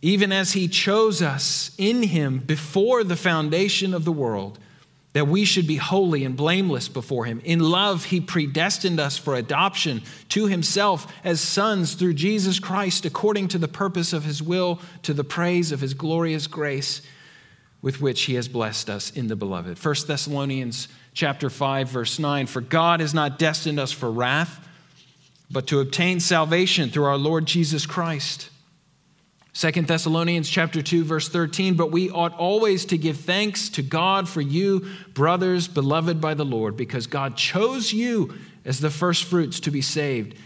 even 0.00 0.30
as 0.30 0.52
he 0.52 0.68
chose 0.68 1.22
us 1.22 1.72
in 1.76 2.02
him 2.02 2.38
before 2.38 3.02
the 3.02 3.16
foundation 3.16 3.94
of 3.94 4.04
the 4.04 4.12
world, 4.12 4.58
that 5.12 5.26
we 5.26 5.44
should 5.44 5.66
be 5.66 5.76
holy 5.76 6.24
and 6.24 6.36
blameless 6.36 6.88
before 6.88 7.24
him. 7.24 7.40
In 7.44 7.58
love, 7.58 8.04
he 8.04 8.20
predestined 8.20 9.00
us 9.00 9.16
for 9.18 9.34
adoption 9.34 10.02
to 10.28 10.46
himself 10.46 11.12
as 11.24 11.40
sons 11.40 11.94
through 11.94 12.14
Jesus 12.14 12.60
Christ, 12.60 13.04
according 13.04 13.48
to 13.48 13.58
the 13.58 13.66
purpose 13.66 14.12
of 14.12 14.24
his 14.24 14.42
will, 14.42 14.80
to 15.02 15.12
the 15.12 15.24
praise 15.24 15.72
of 15.72 15.80
his 15.80 15.94
glorious 15.94 16.46
grace 16.46 17.02
with 17.80 18.00
which 18.00 18.22
he 18.22 18.34
has 18.34 18.48
blessed 18.48 18.90
us 18.90 19.10
in 19.10 19.28
the 19.28 19.36
beloved. 19.36 19.82
1 19.82 19.94
Thessalonians 20.06 20.88
chapter 21.14 21.48
5 21.48 21.88
verse 21.88 22.18
9 22.18 22.46
for 22.46 22.60
God 22.60 23.00
has 23.00 23.14
not 23.14 23.38
destined 23.38 23.78
us 23.78 23.92
for 23.92 24.10
wrath 24.10 24.66
but 25.50 25.66
to 25.68 25.80
obtain 25.80 26.20
salvation 26.20 26.90
through 26.90 27.04
our 27.04 27.16
Lord 27.16 27.46
Jesus 27.46 27.86
Christ. 27.86 28.50
2 29.54 29.70
Thessalonians 29.82 30.48
chapter 30.48 30.82
2 30.82 31.04
verse 31.04 31.28
13 31.28 31.74
but 31.74 31.90
we 31.90 32.10
ought 32.10 32.34
always 32.34 32.84
to 32.86 32.98
give 32.98 33.18
thanks 33.18 33.68
to 33.70 33.82
God 33.82 34.28
for 34.28 34.40
you 34.40 34.86
brothers 35.14 35.68
beloved 35.68 36.20
by 36.20 36.34
the 36.34 36.44
Lord 36.44 36.76
because 36.76 37.06
God 37.06 37.36
chose 37.36 37.92
you 37.92 38.34
as 38.64 38.80
the 38.80 38.90
first 38.90 39.24
fruits 39.24 39.60
to 39.60 39.70
be 39.70 39.82
saved 39.82 40.36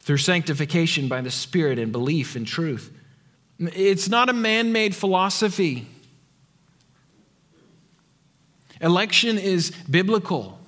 through 0.00 0.18
sanctification 0.18 1.08
by 1.08 1.20
the 1.20 1.32
spirit 1.32 1.80
and 1.80 1.90
belief 1.90 2.36
in 2.36 2.44
truth. 2.44 2.92
It's 3.58 4.08
not 4.08 4.28
a 4.28 4.32
man-made 4.32 4.94
philosophy. 4.94 5.86
Election 8.80 9.38
is 9.38 9.70
biblical. 9.90 10.58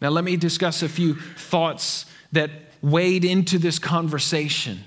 Now, 0.00 0.10
let 0.10 0.24
me 0.24 0.36
discuss 0.36 0.82
a 0.82 0.88
few 0.88 1.14
thoughts 1.14 2.06
that 2.32 2.50
wade 2.82 3.24
into 3.24 3.58
this 3.58 3.78
conversation. 3.78 4.80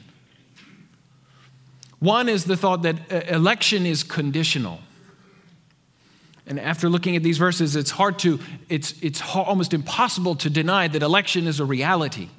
One 2.00 2.30
is 2.30 2.46
the 2.46 2.56
thought 2.56 2.84
that 2.84 3.12
uh, 3.12 3.36
election 3.36 3.86
is 3.86 4.04
conditional. 4.04 4.80
And 6.46 6.60
after 6.60 6.88
looking 6.88 7.16
at 7.16 7.24
these 7.24 7.38
verses, 7.38 7.76
it's 7.76 7.92
hard 7.92 8.20
to, 8.20 8.40
it's, 8.70 8.94
it's 9.02 9.22
almost 9.36 9.74
impossible 9.74 10.36
to 10.36 10.50
deny 10.50 10.88
that 10.88 11.02
election 11.02 11.48
is 11.48 11.60
a 11.60 11.66
reality. 11.66 12.30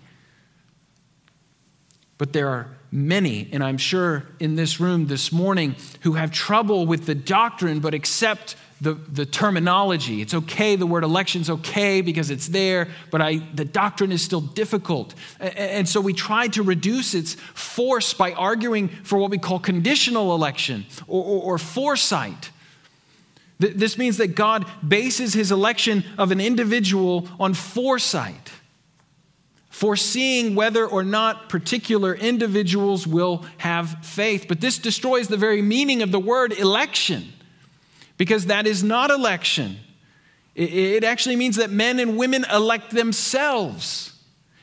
But 2.17 2.33
there 2.33 2.49
are 2.49 2.69
many, 2.91 3.49
and 3.53 3.63
I'm 3.63 3.77
sure 3.77 4.25
in 4.41 4.57
this 4.57 4.81
room 4.81 5.09
this 5.09 5.31
morning, 5.31 5.77
who 6.03 6.15
have 6.15 6.31
trouble 6.31 6.87
with 6.87 7.07
the 7.07 7.15
doctrine 7.15 7.81
but 7.81 7.93
accept 7.93 8.57
the, 8.81 8.95
the 8.95 9.27
terminology. 9.27 10.23
It's 10.23 10.35
okay, 10.35 10.77
the 10.77 10.87
word 10.87 11.05
election's 11.05 11.51
okay 11.51 12.01
because 12.01 12.31
it's 12.31 12.49
there, 12.49 12.89
but 13.11 13.21
I, 13.21 13.39
the 13.55 13.65
doctrine 13.65 14.13
is 14.13 14.23
still 14.23 14.41
difficult. 14.41 15.15
And, 15.41 15.89
so 15.89 16.01
we 16.01 16.13
try 16.13 16.49
to 16.49 16.63
reduce 16.63 17.15
its 17.15 17.35
force 17.35 18.15
by 18.15 18.33
arguing 18.33 18.89
for 18.89 19.19
what 19.19 19.31
we 19.31 19.39
call 19.39 19.59
conditional 19.59 20.35
election 20.35 20.87
or, 21.07 21.25
or, 21.25 21.43
or 21.55 21.59
foresight. 21.59 22.51
This 23.59 23.99
means 23.99 24.19
that 24.19 24.37
God 24.37 24.67
bases 24.87 25.35
his 25.35 25.51
election 25.51 26.05
of 26.17 26.31
an 26.31 26.41
individual 26.41 27.29
on 27.41 27.55
foresight, 27.55 28.53
foreseeing 29.71 30.55
whether 30.55 30.87
or 30.87 31.03
not 31.03 31.49
particular 31.49 32.15
individuals 32.15 33.05
will 33.05 33.45
have 33.57 34.05
faith. 34.05 34.47
But 34.47 34.61
this 34.61 34.79
destroys 34.79 35.27
the 35.27 35.37
very 35.37 35.63
meaning 35.63 36.03
of 36.03 36.13
the 36.13 36.21
word 36.21 36.53
election 36.53 37.33
because 38.19 38.47
that 38.47 38.67
is 38.67 38.85
not 38.85 39.11
election. 39.11 39.79
It 40.55 41.05
actually 41.05 41.37
means 41.37 41.57
that 41.57 41.71
men 41.71 42.01
and 42.01 42.19
women 42.19 42.45
elect 42.53 42.91
themselves. 42.91 44.13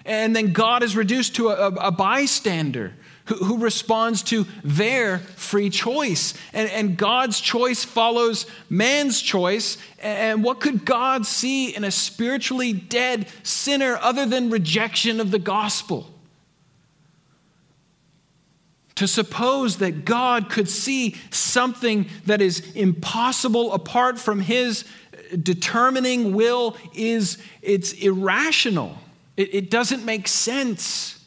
And 0.05 0.35
then 0.35 0.51
God 0.51 0.83
is 0.83 0.95
reduced 0.95 1.37
to 1.37 1.49
a, 1.49 1.67
a 1.69 1.91
bystander 1.91 2.93
who, 3.25 3.35
who, 3.35 3.57
responds 3.57 4.21
to 4.23 4.45
their 4.63 5.19
free 5.19 5.69
choice. 5.69 6.35
And, 6.53 6.69
and 6.69 6.97
God's 6.97 7.39
choice 7.39 7.83
follows 7.83 8.45
man's 8.69 9.19
choice. 9.19 9.77
And 9.99 10.43
what 10.43 10.59
could 10.59 10.85
God 10.85 11.25
see 11.25 11.75
in 11.75 11.83
a 11.83 11.91
spiritually 11.91 12.73
dead 12.73 13.27
sinner 13.41 13.97
other 13.99 14.25
than 14.27 14.51
rejection 14.51 15.19
of 15.19 15.31
the 15.31 15.39
gospel? 15.39 16.14
To 18.95 19.07
suppose 19.07 19.77
that 19.77 20.05
God 20.05 20.49
could 20.49 20.69
see 20.69 21.15
something 21.29 22.07
that 22.25 22.41
is 22.41 22.71
impossible 22.75 23.73
apart 23.73 24.17
from 24.17 24.39
his 24.39 24.85
determining 25.41 26.33
will 26.33 26.77
is 26.93 27.37
it's 27.61 27.91
irrational. 27.93 28.97
It, 29.35 29.53
it 29.53 29.69
doesn't 29.69 30.05
make 30.05 30.27
sense. 30.27 31.19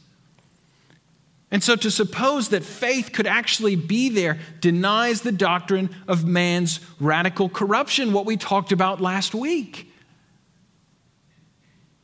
And 1.50 1.62
so 1.62 1.76
to 1.76 1.90
suppose 1.90 2.50
that 2.50 2.62
faith 2.62 3.12
could 3.12 3.26
actually 3.26 3.76
be 3.76 4.10
there 4.10 4.38
denies 4.60 5.22
the 5.22 5.32
doctrine 5.32 5.94
of 6.06 6.24
man's 6.26 6.80
radical 7.00 7.48
corruption, 7.48 8.12
what 8.12 8.26
we 8.26 8.36
talked 8.36 8.72
about 8.72 9.00
last 9.00 9.34
week. 9.34 9.90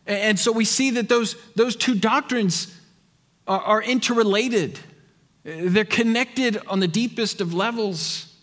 And 0.06 0.38
so 0.38 0.52
we 0.52 0.64
see 0.64 0.90
that 0.92 1.08
those, 1.08 1.36
those 1.56 1.76
two 1.76 1.94
doctrines 1.94 2.74
are, 3.46 3.60
are 3.60 3.82
interrelated, 3.82 4.78
they're 5.44 5.84
connected 5.84 6.58
on 6.66 6.80
the 6.80 6.88
deepest 6.88 7.40
of 7.40 7.52
levels. 7.52 8.34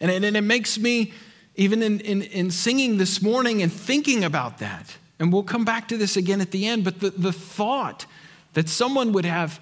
And, 0.00 0.10
and 0.10 0.36
it 0.36 0.42
makes 0.42 0.78
me, 0.78 1.12
even 1.56 1.82
in, 1.82 2.00
in, 2.00 2.22
in 2.22 2.50
singing 2.50 2.98
this 2.98 3.22
morning 3.22 3.62
and 3.62 3.72
thinking 3.72 4.24
about 4.24 4.58
that, 4.58 4.96
and 5.18 5.32
we'll 5.32 5.42
come 5.42 5.64
back 5.64 5.88
to 5.88 5.96
this 5.96 6.16
again 6.16 6.40
at 6.40 6.50
the 6.50 6.66
end, 6.66 6.84
but 6.84 7.00
the, 7.00 7.10
the 7.10 7.32
thought 7.32 8.06
that 8.54 8.68
someone 8.68 9.12
would 9.12 9.24
have 9.24 9.60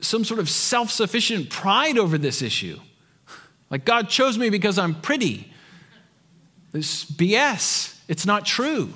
some 0.00 0.24
sort 0.24 0.40
of 0.40 0.50
self 0.50 0.90
sufficient 0.90 1.48
pride 1.48 1.96
over 1.96 2.18
this 2.18 2.42
issue. 2.42 2.78
Like, 3.70 3.84
God 3.84 4.08
chose 4.08 4.36
me 4.36 4.50
because 4.50 4.78
I'm 4.78 5.00
pretty. 5.00 5.50
This 6.72 7.04
BS. 7.04 7.98
It's 8.08 8.26
not 8.26 8.44
true. 8.44 8.92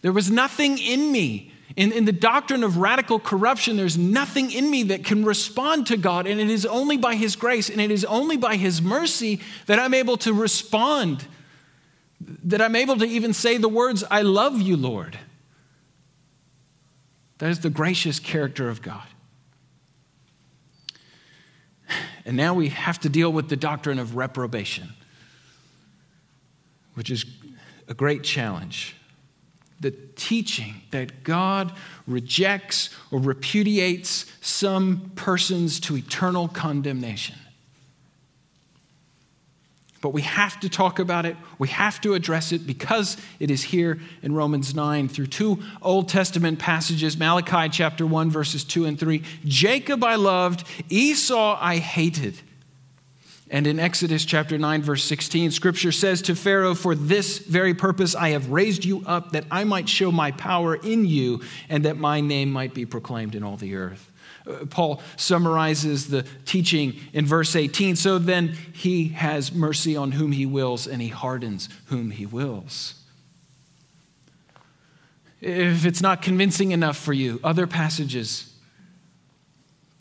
There 0.00 0.12
was 0.12 0.30
nothing 0.30 0.78
in 0.78 1.12
me 1.12 1.51
in, 1.76 1.92
in 1.92 2.04
the 2.04 2.12
doctrine 2.12 2.64
of 2.64 2.76
radical 2.76 3.18
corruption, 3.18 3.76
there's 3.76 3.96
nothing 3.96 4.50
in 4.50 4.70
me 4.70 4.82
that 4.84 5.04
can 5.04 5.24
respond 5.24 5.86
to 5.86 5.96
God, 5.96 6.26
and 6.26 6.40
it 6.40 6.50
is 6.50 6.66
only 6.66 6.96
by 6.96 7.14
His 7.14 7.36
grace 7.36 7.70
and 7.70 7.80
it 7.80 7.90
is 7.90 8.04
only 8.04 8.36
by 8.36 8.56
His 8.56 8.82
mercy 8.82 9.40
that 9.66 9.78
I'm 9.78 9.94
able 9.94 10.16
to 10.18 10.34
respond, 10.34 11.26
that 12.44 12.60
I'm 12.60 12.76
able 12.76 12.96
to 12.98 13.06
even 13.06 13.32
say 13.32 13.56
the 13.56 13.68
words, 13.68 14.04
I 14.10 14.22
love 14.22 14.60
you, 14.60 14.76
Lord. 14.76 15.18
That 17.38 17.50
is 17.50 17.60
the 17.60 17.70
gracious 17.70 18.18
character 18.18 18.68
of 18.68 18.82
God. 18.82 19.06
And 22.24 22.36
now 22.36 22.54
we 22.54 22.68
have 22.68 23.00
to 23.00 23.08
deal 23.08 23.32
with 23.32 23.48
the 23.48 23.56
doctrine 23.56 23.98
of 23.98 24.14
reprobation, 24.14 24.90
which 26.94 27.10
is 27.10 27.24
a 27.88 27.94
great 27.94 28.22
challenge 28.22 28.94
the 29.82 29.90
teaching 30.16 30.76
that 30.90 31.24
God 31.24 31.72
rejects 32.06 32.90
or 33.10 33.18
repudiates 33.18 34.26
some 34.40 35.12
persons 35.16 35.80
to 35.80 35.96
eternal 35.96 36.48
condemnation. 36.48 37.36
But 40.00 40.10
we 40.10 40.22
have 40.22 40.58
to 40.60 40.68
talk 40.68 40.98
about 40.98 41.26
it. 41.26 41.36
We 41.58 41.68
have 41.68 42.00
to 42.00 42.14
address 42.14 42.50
it 42.50 42.66
because 42.66 43.16
it 43.38 43.52
is 43.52 43.62
here 43.62 44.00
in 44.22 44.34
Romans 44.34 44.74
9 44.74 45.08
through 45.08 45.28
two 45.28 45.62
Old 45.80 46.08
Testament 46.08 46.58
passages 46.58 47.16
Malachi 47.16 47.68
chapter 47.68 48.04
1, 48.04 48.28
verses 48.28 48.64
2 48.64 48.84
and 48.84 48.98
3. 48.98 49.22
Jacob 49.44 50.02
I 50.02 50.16
loved, 50.16 50.66
Esau 50.88 51.56
I 51.60 51.76
hated. 51.76 52.36
And 53.52 53.66
in 53.66 53.78
Exodus 53.78 54.24
chapter 54.24 54.56
9, 54.56 54.80
verse 54.80 55.04
16, 55.04 55.50
scripture 55.50 55.92
says 55.92 56.22
to 56.22 56.34
Pharaoh, 56.34 56.74
For 56.74 56.94
this 56.94 57.36
very 57.36 57.74
purpose 57.74 58.14
I 58.14 58.30
have 58.30 58.48
raised 58.48 58.82
you 58.82 59.04
up, 59.04 59.32
that 59.32 59.44
I 59.50 59.64
might 59.64 59.90
show 59.90 60.10
my 60.10 60.30
power 60.30 60.74
in 60.74 61.04
you, 61.04 61.42
and 61.68 61.84
that 61.84 61.98
my 61.98 62.22
name 62.22 62.50
might 62.50 62.72
be 62.72 62.86
proclaimed 62.86 63.34
in 63.34 63.42
all 63.42 63.58
the 63.58 63.74
earth. 63.76 64.10
Uh, 64.46 64.64
Paul 64.64 65.02
summarizes 65.16 66.08
the 66.08 66.24
teaching 66.46 66.98
in 67.12 67.26
verse 67.26 67.54
18. 67.54 67.94
So 67.96 68.18
then 68.18 68.56
he 68.72 69.08
has 69.08 69.52
mercy 69.52 69.96
on 69.96 70.12
whom 70.12 70.32
he 70.32 70.46
wills, 70.46 70.86
and 70.86 71.02
he 71.02 71.08
hardens 71.08 71.68
whom 71.86 72.10
he 72.10 72.24
wills. 72.24 72.94
If 75.42 75.84
it's 75.84 76.00
not 76.00 76.22
convincing 76.22 76.70
enough 76.70 76.96
for 76.96 77.12
you, 77.12 77.38
other 77.44 77.66
passages 77.66 78.51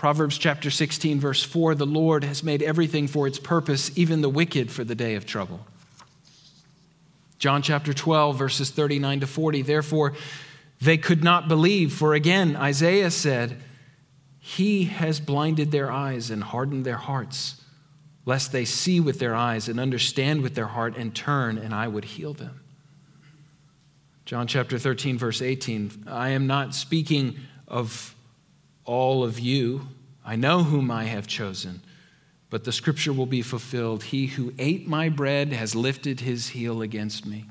Proverbs 0.02 0.40
chapter 0.40 0.72
16, 0.72 1.20
verse 1.20 1.44
4 1.44 1.76
the 1.76 1.86
Lord 1.86 2.24
has 2.24 2.44
made 2.44 2.64
everything 2.64 3.06
for 3.08 3.28
its 3.28 3.38
purpose, 3.38 3.96
even 3.96 4.22
the 4.22 4.30
wicked 4.30 4.72
for 4.72 4.84
the 4.84 4.96
day 4.96 5.14
of 5.14 5.28
trouble. 5.28 5.60
John 7.38 7.62
chapter 7.62 7.94
12, 7.94 8.36
verses 8.36 8.72
39 8.72 9.20
to 9.20 9.28
40. 9.28 9.62
Therefore, 9.62 10.14
they 10.82 10.98
could 10.98 11.24
not 11.24 11.48
believe, 11.48 11.94
for 11.94 12.16
again, 12.16 12.56
Isaiah 12.56 13.12
said, 13.12 13.62
He 14.40 14.86
has 14.86 15.20
blinded 15.20 15.70
their 15.70 15.92
eyes 15.92 16.32
and 16.32 16.46
hardened 16.46 16.84
their 16.84 16.98
hearts, 16.98 17.62
lest 18.26 18.52
they 18.52 18.66
see 18.66 19.00
with 19.00 19.20
their 19.20 19.36
eyes 19.36 19.70
and 19.70 19.80
understand 19.80 20.42
with 20.42 20.56
their 20.56 20.66
heart 20.66 20.98
and 20.98 21.14
turn, 21.14 21.60
and 21.60 21.76
I 21.76 21.88
would 21.88 22.06
heal 22.06 22.34
them. 22.34 22.62
John 24.26 24.48
chapter 24.48 24.80
13, 24.80 25.20
verse 25.20 25.44
18. 25.44 26.06
I 26.08 26.30
am 26.30 26.48
not 26.48 26.74
speaking 26.74 27.38
of 27.68 28.16
all 28.86 29.24
of 29.24 29.40
you. 29.40 29.88
I 30.26 30.36
know 30.36 30.64
whom 30.64 30.92
I 30.92 31.06
have 31.06 31.28
chosen, 31.28 31.82
but 32.50 32.64
the 32.64 32.72
scripture 32.72 33.14
will 33.14 33.26
be 33.26 33.42
fulfilled. 33.42 34.04
He 34.04 34.28
who 34.28 34.54
ate 34.60 34.88
my 34.88 35.10
bread 35.10 35.54
has 35.54 35.76
lifted 35.76 36.20
his 36.20 36.50
heel 36.50 36.82
against 36.82 37.26
me. 37.26 37.46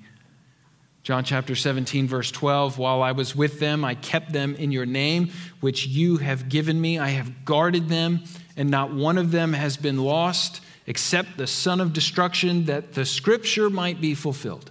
John 1.02 1.24
chapter 1.24 1.56
17, 1.56 2.06
verse 2.06 2.30
12 2.30 2.78
While 2.78 3.02
I 3.02 3.12
was 3.12 3.34
with 3.34 3.58
them, 3.58 3.84
I 3.84 3.94
kept 3.94 4.32
them 4.32 4.54
in 4.56 4.70
your 4.70 4.86
name, 4.86 5.30
which 5.60 5.86
you 5.86 6.18
have 6.18 6.48
given 6.48 6.80
me. 6.80 6.98
I 6.98 7.08
have 7.08 7.44
guarded 7.44 7.88
them, 7.88 8.24
and 8.56 8.70
not 8.70 8.92
one 8.92 9.16
of 9.18 9.30
them 9.30 9.52
has 9.54 9.76
been 9.76 9.98
lost 9.98 10.60
except 10.86 11.36
the 11.36 11.46
son 11.46 11.80
of 11.80 11.92
destruction, 11.92 12.64
that 12.64 12.94
the 12.94 13.04
scripture 13.04 13.70
might 13.70 14.00
be 14.00 14.14
fulfilled. 14.14 14.70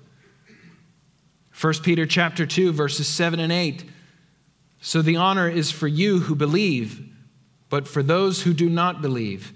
1 1.60 1.74
Peter 1.84 2.06
chapter 2.06 2.45
2, 2.45 2.74
verses 2.74 3.08
7 3.08 3.39
and 3.39 3.52
8. 3.52 3.84
So 4.81 5.01
the 5.01 5.17
honor 5.17 5.49
is 5.49 5.71
for 5.71 5.87
you 5.87 6.19
who 6.19 6.35
believe, 6.35 7.01
but 7.69 7.87
for 7.87 8.01
those 8.01 8.43
who 8.43 8.53
do 8.53 8.69
not 8.69 9.01
believe, 9.01 9.53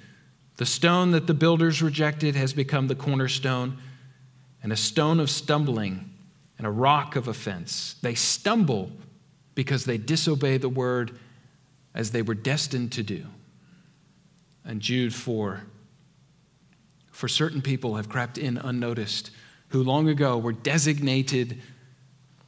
the 0.58 0.66
stone 0.66 1.12
that 1.12 1.28
the 1.28 1.34
builders 1.34 1.82
rejected 1.82 2.36
has 2.36 2.54
become 2.54 2.88
the 2.88 2.96
cornerstone 2.96 3.78
and 4.62 4.72
a 4.72 4.78
stone 4.78 5.20
of 5.20 5.30
stumbling 5.30 6.10
and 6.58 6.68
a 6.68 6.72
rock 6.72 7.16
of 7.16 7.28
offense. 7.28 7.96
They 8.02 8.16
stumble 8.16 8.92
because 9.56 9.86
they 9.86 9.98
disobey 9.98 10.58
the 10.58 10.70
word 10.70 11.18
as 11.94 12.12
they 12.12 12.22
were 12.22 12.36
destined 12.36 12.92
to 12.94 13.04
do. 13.04 13.26
And 14.66 14.82
Jude 14.82 15.14
4 15.14 15.64
For 17.12 17.28
certain 17.28 17.62
people 17.62 17.96
have 17.96 18.10
crept 18.10 18.38
in 18.38 18.58
unnoticed, 18.58 19.32
who 19.70 19.84
long 19.84 20.08
ago 20.08 20.38
were 20.38 20.54
designated 20.54 21.62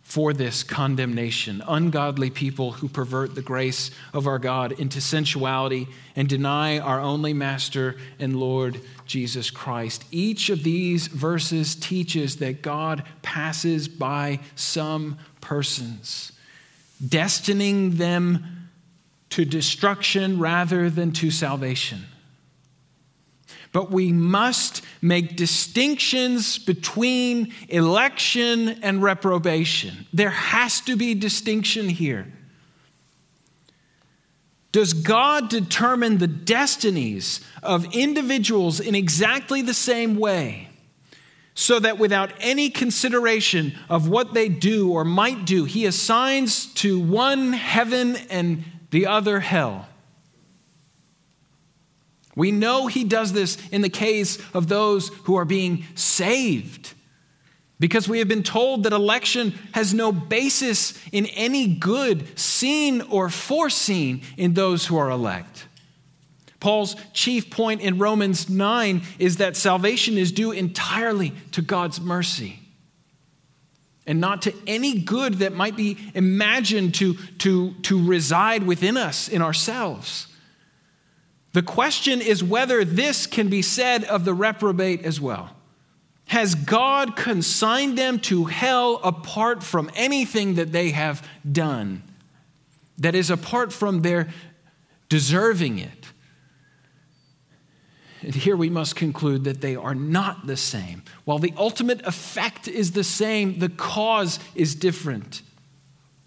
for 0.05 0.33
this 0.33 0.63
condemnation. 0.63 1.63
Ungodly 1.67 2.29
people 2.29 2.71
who 2.71 2.87
pervert 2.87 3.33
the 3.33 3.41
grace 3.41 3.89
of 4.13 4.27
our 4.27 4.37
God 4.37 4.71
into 4.73 5.01
sensuality 5.01 5.87
and 6.15 6.29
deny 6.29 6.77
our 6.77 7.01
only 7.01 7.33
Master 7.33 7.97
and 8.19 8.39
Lord 8.39 8.79
Jesus 9.07 9.49
Christ. 9.49 10.05
Each 10.11 10.49
of 10.49 10.63
these 10.63 11.07
verses 11.07 11.75
teaches 11.75 12.37
that 12.37 12.61
God 12.61 13.03
passes 13.23 13.87
by 13.87 14.39
some 14.55 15.17
persons, 15.41 16.31
destining 17.03 17.97
them 17.97 18.69
to 19.31 19.43
destruction 19.43 20.37
rather 20.39 20.87
than 20.91 21.13
to 21.13 21.31
salvation. 21.31 22.05
But 23.75 23.91
we 23.91 24.13
must 24.13 24.83
make 25.01 25.35
distinctions 25.35 26.57
between 26.57 27.51
election 27.67 28.69
and 28.81 29.03
reprobation. 29.03 30.07
There 30.13 30.29
has 30.29 30.79
to 30.79 30.95
be 30.95 31.13
distinction 31.13 31.89
here. 31.89 32.25
Does 34.71 34.93
God 34.93 35.49
determine 35.49 36.19
the 36.19 36.27
destinies 36.27 37.41
of 37.61 37.93
individuals 37.93 38.79
in 38.79 38.95
exactly 38.95 39.61
the 39.61 39.73
same 39.73 40.15
way? 40.15 40.69
So 41.53 41.77
that 41.77 41.97
without 41.97 42.31
any 42.39 42.69
consideration 42.69 43.77
of 43.89 44.07
what 44.07 44.33
they 44.33 44.47
do 44.47 44.93
or 44.93 45.03
might 45.03 45.43
do, 45.43 45.65
He 45.65 45.85
assigns 45.85 46.67
to 46.75 46.97
one 46.97 47.51
heaven 47.51 48.15
and 48.29 48.63
the 48.91 49.07
other 49.07 49.41
hell. 49.41 49.89
We 52.35 52.51
know 52.51 52.87
he 52.87 53.03
does 53.03 53.33
this 53.33 53.57
in 53.69 53.81
the 53.81 53.89
case 53.89 54.37
of 54.53 54.67
those 54.67 55.09
who 55.23 55.35
are 55.37 55.45
being 55.45 55.85
saved. 55.95 56.93
Because 57.79 58.07
we 58.07 58.19
have 58.19 58.27
been 58.27 58.43
told 58.43 58.83
that 58.83 58.93
election 58.93 59.53
has 59.73 59.93
no 59.93 60.11
basis 60.11 60.97
in 61.11 61.25
any 61.27 61.67
good 61.67 62.37
seen 62.39 63.01
or 63.01 63.29
foreseen 63.29 64.21
in 64.37 64.53
those 64.53 64.85
who 64.85 64.97
are 64.97 65.09
elect. 65.09 65.65
Paul's 66.59 66.95
chief 67.13 67.49
point 67.49 67.81
in 67.81 67.97
Romans 67.97 68.49
9 68.49 69.01
is 69.19 69.37
that 69.37 69.55
salvation 69.55 70.17
is 70.17 70.31
due 70.31 70.51
entirely 70.51 71.33
to 71.51 71.61
God's 71.61 71.99
mercy 71.99 72.59
and 74.07 74.21
not 74.21 74.43
to 74.43 74.53
any 74.67 74.99
good 74.99 75.35
that 75.35 75.53
might 75.53 75.75
be 75.75 75.97
imagined 76.13 76.95
to, 76.95 77.15
to, 77.39 77.73
to 77.83 78.07
reside 78.07 78.63
within 78.63 78.97
us 78.97 79.27
in 79.27 79.41
ourselves. 79.41 80.27
The 81.55 81.63
question 81.63 82.19
is 82.19 82.43
whether 82.43 82.83
this 82.83 83.27
can 83.27 83.47
be 83.47 83.61
said 83.61 84.03
of 84.03 84.25
the 84.25 84.33
reprobate 84.33 85.05
as 85.05 85.21
well. 85.21 85.55
Has 86.25 86.53
God 86.53 87.15
consigned 87.15 87.97
them 87.97 88.19
to 88.23 88.43
hell 88.43 88.99
apart 89.01 89.63
from 89.63 89.89
anything 89.95 90.55
that 90.55 90.73
they 90.73 90.89
have 90.89 91.25
done? 91.49 92.03
That 92.97 93.15
is, 93.15 93.29
apart 93.29 93.71
from 93.71 94.01
their 94.01 94.27
deserving 95.07 95.79
it? 95.79 96.07
And 98.21 98.35
here 98.35 98.57
we 98.57 98.69
must 98.69 98.97
conclude 98.97 99.45
that 99.45 99.61
they 99.61 99.77
are 99.77 99.95
not 99.95 100.47
the 100.47 100.57
same. 100.57 101.03
While 101.23 101.39
the 101.39 101.53
ultimate 101.55 102.05
effect 102.05 102.67
is 102.67 102.91
the 102.91 103.05
same, 103.05 103.59
the 103.59 103.69
cause 103.69 104.41
is 104.55 104.75
different. 104.75 105.41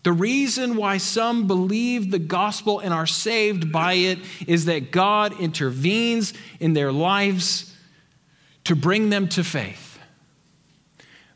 The 0.04 0.12
reason 0.12 0.76
why 0.76 0.98
some 0.98 1.46
believe 1.46 2.11
the 2.11 2.18
gospel 2.18 2.78
and 2.78 2.94
are 2.94 3.06
saved 3.06 3.72
by 3.72 3.94
it 3.94 4.18
is 4.46 4.66
that 4.66 4.90
God 4.90 5.38
intervenes 5.40 6.32
in 6.61 6.72
their 6.72 6.92
lives 6.92 7.74
to 8.64 8.76
bring 8.76 9.11
them 9.11 9.28
to 9.28 9.42
faith. 9.42 9.98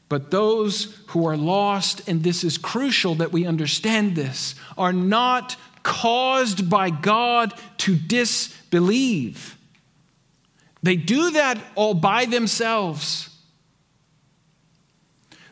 But 0.09 0.31
those 0.31 1.03
who 1.09 1.27
are 1.27 1.37
lost, 1.37 2.07
and 2.09 2.23
this 2.23 2.45
is 2.45 2.59
crucial 2.59 3.15
that 3.17 3.33
we 3.33 3.47
understand 3.47 4.15
this, 4.15 4.55
are 4.77 4.93
not 4.93 5.57
caused 5.83 6.69
by 6.69 6.91
God 6.91 7.55
to 7.79 7.97
disbelieve. 7.97 9.57
They 10.83 10.97
do 10.97 11.31
that 11.33 11.59
all 11.75 11.95
by 11.95 12.27
themselves. 12.27 13.32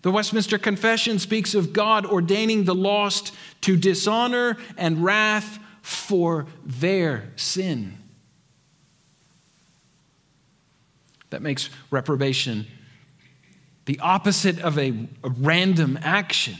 The 0.02 0.10
Westminster 0.10 0.58
Confession 0.58 1.18
speaks 1.18 1.54
of 1.54 1.72
God 1.72 2.06
ordaining 2.06 2.64
the 2.64 2.74
lost 2.74 3.34
to 3.62 3.76
dishonor 3.76 4.56
and 4.76 5.04
wrath 5.04 5.58
for 5.82 6.46
their 6.64 7.30
sin. 7.36 7.98
That 11.30 11.42
makes 11.42 11.70
reprobation 11.90 12.66
the 13.86 13.98
opposite 14.00 14.60
of 14.60 14.78
a, 14.78 15.08
a, 15.24 15.30
random 15.30 15.98
action. 16.02 16.56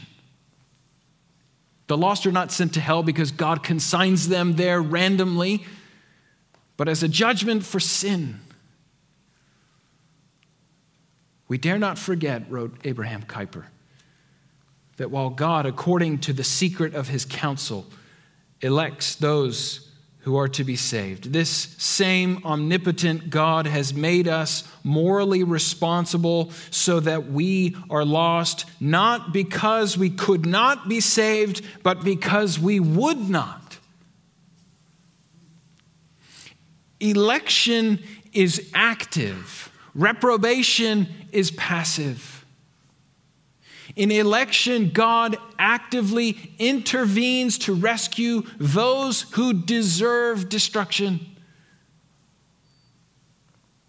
The 1.87 1.97
lost 1.97 2.25
are 2.25 2.31
not 2.31 2.51
sent 2.51 2.73
to 2.73 2.81
hell 2.81 3.03
because 3.03 3.31
God 3.31 3.63
consigns 3.63 4.27
them 4.27 4.55
there 4.55 4.81
randomly, 4.81 5.65
but 6.77 6.89
as 6.89 7.03
a 7.03 7.07
judgment 7.07 7.63
for 7.63 7.79
sin. 7.79 8.41
We 11.51 11.57
dare 11.57 11.77
not 11.77 11.99
forget, 11.99 12.49
wrote 12.49 12.77
Abraham 12.85 13.23
Kuyper, 13.23 13.65
that 14.95 15.11
while 15.11 15.29
God, 15.29 15.65
according 15.65 16.19
to 16.19 16.31
the 16.31 16.45
secret 16.45 16.95
of 16.95 17.09
his 17.09 17.25
counsel, 17.25 17.85
elects 18.61 19.15
those 19.15 19.91
who 20.19 20.37
are 20.37 20.47
to 20.47 20.63
be 20.63 20.77
saved, 20.77 21.33
this 21.33 21.49
same 21.49 22.41
omnipotent 22.45 23.29
God 23.29 23.67
has 23.67 23.93
made 23.93 24.29
us 24.29 24.63
morally 24.85 25.43
responsible 25.43 26.51
so 26.69 27.01
that 27.01 27.29
we 27.29 27.75
are 27.89 28.05
lost, 28.05 28.63
not 28.79 29.33
because 29.33 29.97
we 29.97 30.09
could 30.09 30.45
not 30.45 30.87
be 30.87 31.01
saved, 31.01 31.65
but 31.83 32.01
because 32.01 32.59
we 32.59 32.79
would 32.79 33.29
not. 33.29 33.77
Election 37.01 37.99
is 38.31 38.71
active 38.73 39.70
Reprobation 39.93 41.07
is 41.31 41.51
passive. 41.51 42.45
In 43.95 44.11
election, 44.11 44.91
God 44.91 45.37
actively 45.59 46.53
intervenes 46.57 47.57
to 47.59 47.73
rescue 47.73 48.43
those 48.57 49.23
who 49.33 49.53
deserve 49.53 50.47
destruction. 50.49 51.19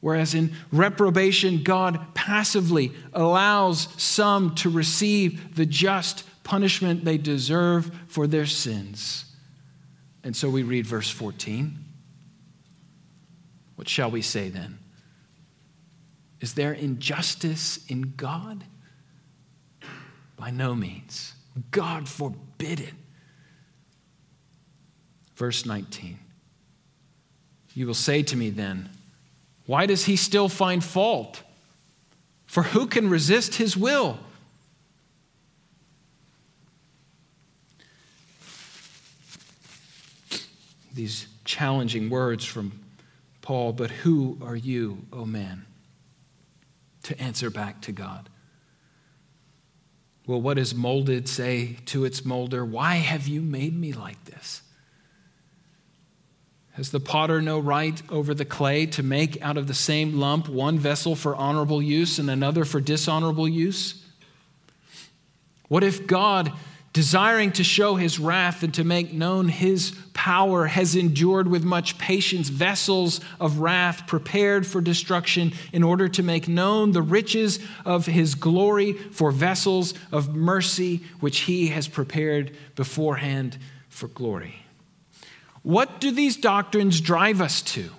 Whereas 0.01 0.35
in 0.35 0.53
reprobation, 0.73 1.63
God 1.63 2.15
passively 2.15 2.93
allows 3.13 3.89
some 4.03 4.57
to 4.57 4.69
receive 4.69 5.55
the 5.55 5.67
just 5.67 6.25
punishment 6.43 7.05
they 7.05 7.19
deserve 7.19 7.93
for 8.09 8.27
their 8.27 8.47
sins. 8.47 9.27
And 10.25 10.35
so 10.35 10.51
we 10.51 10.65
read 10.65 10.87
verse 10.87 11.09
14. 11.11 11.79
What 13.77 13.89
shall 13.89 14.11
we 14.11 14.23
say 14.23 14.49
then? 14.49 14.79
Is 16.43 16.55
there 16.55 16.73
injustice 16.73 17.79
in 17.87 18.15
God? 18.17 18.65
By 20.37 20.51
no 20.51 20.75
means. 20.75 21.35
God 21.71 22.09
forbid 22.09 22.81
it. 22.81 22.95
Verse 25.37 25.65
19. 25.65 26.19
You 27.75 27.87
will 27.87 27.95
say 27.95 28.25
to 28.25 28.37
me 28.37 28.51
then, 28.51 28.91
Why 29.67 29.87
does 29.87 30.07
he 30.07 30.17
still 30.17 30.49
find 30.49 30.83
fault? 30.83 31.43
For 32.47 32.65
who 32.65 32.87
can 32.87 33.09
resist 33.09 33.55
his 33.55 33.77
will? 33.77 34.19
These 40.93 41.29
challenging 41.45 42.11
words 42.11 42.45
from 42.45 42.81
Paul, 43.43 43.73
but 43.73 43.91
who 43.91 44.39
are 44.43 44.57
you, 44.57 45.07
O 45.13 45.21
oh 45.21 45.25
man? 45.25 45.67
To 47.05 47.21
answer 47.21 47.51
back 47.51 47.81
to 47.83 47.93
God. 47.93 48.29
Will 50.27 50.41
what 50.41 50.59
is 50.59 50.75
molded 50.75 51.29
say 51.29 51.79
to 51.87 52.05
its 52.05 52.25
molder, 52.25 52.65
Why 52.65 52.97
have 52.97 53.27
you 53.27 53.41
made 53.41 53.79
me 53.79 53.93
like 53.93 54.25
this? 54.25 54.63
Has 56.73 56.91
the 56.91 57.01
potter 57.01 57.43
no 57.43 57.59
right 57.59 58.01
over 58.09 58.33
the 58.33 58.47
clay 58.47 58.87
to 58.87 59.03
make 59.03 59.41
out 59.43 59.59
of 59.59 59.67
the 59.67 59.75
same 59.75 60.19
lump 60.19 60.49
one 60.49 60.79
vessel 60.79 61.15
for 61.15 61.37
honorable 61.37 61.83
use 61.83 62.19
and 62.19 62.31
another 62.31 62.65
for 62.65 62.81
dishonorable 62.81 63.49
use? 63.49 64.03
What 65.69 65.85
if 65.85 66.07
God 66.07 66.53
desiring 66.93 67.51
to 67.53 67.65
show 67.65 67.95
his 67.97 68.19
wrath 68.19 68.63
and 68.63 68.75
to 68.75 68.85
make 68.85 69.13
known 69.13 69.49
his 69.49 69.97
power, 70.13 70.67
has 70.67 70.95
endured 70.95 71.49
with 71.49 71.65
much 71.65 71.97
patience 71.99 72.49
vessels 72.49 73.21
of 73.41 73.59
wrath 73.59 74.07
prepared 74.07 74.67
for 74.67 74.81
destruction 74.81 75.53
in 75.73 75.83
order 75.83 76.09
to 76.09 76.23
make 76.23 76.49
known 76.49 76.93
the 76.93 77.03
riches 77.03 77.59
of 77.85 78.05
his 78.07 78.35
glory 78.35 78.93
for 78.93 79.31
vessels 79.31 79.95
of 80.11 80.35
mercy, 80.35 81.01
which 81.21 81.41
he 81.41 81.69
has 81.69 81.89
prepared 81.89 82.57
beforehand 82.75 83.57
for 83.89 84.09
glory. 84.09 84.57
What 85.63 86.01
do 86.01 86.11
these 86.11 86.37
doctrines 86.37 87.01
drive 87.01 87.41
us 87.41 87.63
to? 87.63 87.91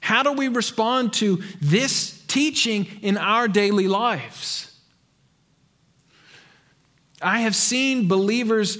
How 0.00 0.22
do 0.22 0.32
we 0.32 0.48
respond 0.48 1.12
to 1.14 1.42
this 1.60 2.22
teaching 2.28 2.86
in 3.02 3.16
our 3.16 3.48
daily 3.48 3.88
lives? 3.88 4.67
I 7.20 7.40
have 7.40 7.56
seen 7.56 8.08
believers, 8.08 8.78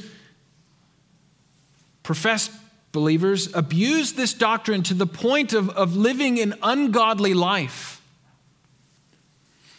professed 2.02 2.52
believers, 2.92 3.54
abuse 3.54 4.12
this 4.12 4.34
doctrine 4.34 4.82
to 4.84 4.94
the 4.94 5.06
point 5.06 5.52
of, 5.52 5.70
of 5.70 5.96
living 5.96 6.38
an 6.38 6.54
ungodly 6.62 7.34
life 7.34 8.00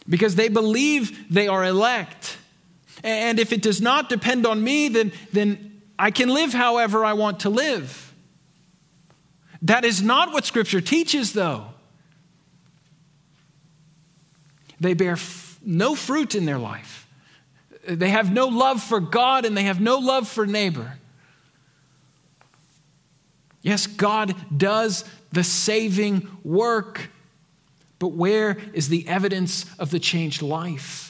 because 0.07 0.35
they 0.35 0.49
believe 0.49 1.31
they 1.33 1.47
are 1.47 1.63
elect. 1.63 2.37
And 3.03 3.39
if 3.39 3.53
it 3.53 3.61
does 3.61 3.79
not 3.79 4.09
depend 4.09 4.45
on 4.45 4.61
me, 4.61 4.89
then, 4.89 5.13
then 5.31 5.81
I 5.97 6.11
can 6.11 6.29
live 6.29 6.51
however 6.51 7.05
I 7.05 7.13
want 7.13 7.41
to 7.41 7.49
live. 7.49 8.13
That 9.61 9.85
is 9.85 10.01
not 10.01 10.33
what 10.33 10.45
Scripture 10.45 10.81
teaches, 10.81 11.33
though. 11.33 11.67
They 14.79 14.93
bear 14.93 15.13
f- 15.13 15.59
no 15.63 15.95
fruit 15.95 16.35
in 16.35 16.45
their 16.45 16.57
life. 16.57 16.98
They 17.87 18.09
have 18.09 18.31
no 18.31 18.47
love 18.47 18.81
for 18.81 18.99
God 18.99 19.45
and 19.45 19.55
they 19.55 19.63
have 19.63 19.79
no 19.79 19.97
love 19.97 20.27
for 20.27 20.45
neighbor. 20.45 20.97
Yes, 23.61 23.87
God 23.87 24.35
does 24.55 25.03
the 25.31 25.43
saving 25.43 26.27
work, 26.43 27.09
but 27.99 28.09
where 28.09 28.57
is 28.73 28.89
the 28.89 29.07
evidence 29.07 29.65
of 29.77 29.91
the 29.91 29.99
changed 29.99 30.41
life? 30.41 31.09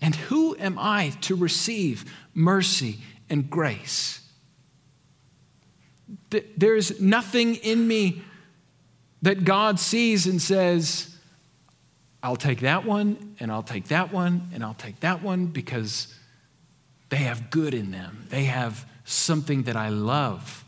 And 0.00 0.16
who 0.16 0.56
am 0.58 0.78
I 0.78 1.10
to 1.22 1.36
receive 1.36 2.12
mercy 2.34 2.98
and 3.30 3.48
grace? 3.48 4.20
There 6.56 6.74
is 6.74 7.00
nothing 7.00 7.54
in 7.56 7.86
me 7.86 8.22
that 9.22 9.44
God 9.44 9.78
sees 9.78 10.26
and 10.26 10.42
says, 10.42 11.11
I'll 12.22 12.36
take 12.36 12.60
that 12.60 12.84
one, 12.84 13.34
and 13.40 13.50
I'll 13.50 13.64
take 13.64 13.88
that 13.88 14.12
one, 14.12 14.48
and 14.54 14.62
I'll 14.62 14.74
take 14.74 15.00
that 15.00 15.22
one 15.22 15.46
because 15.46 16.14
they 17.08 17.16
have 17.16 17.50
good 17.50 17.74
in 17.74 17.90
them. 17.90 18.26
They 18.30 18.44
have 18.44 18.86
something 19.04 19.64
that 19.64 19.76
I 19.76 19.88
love. 19.88 20.64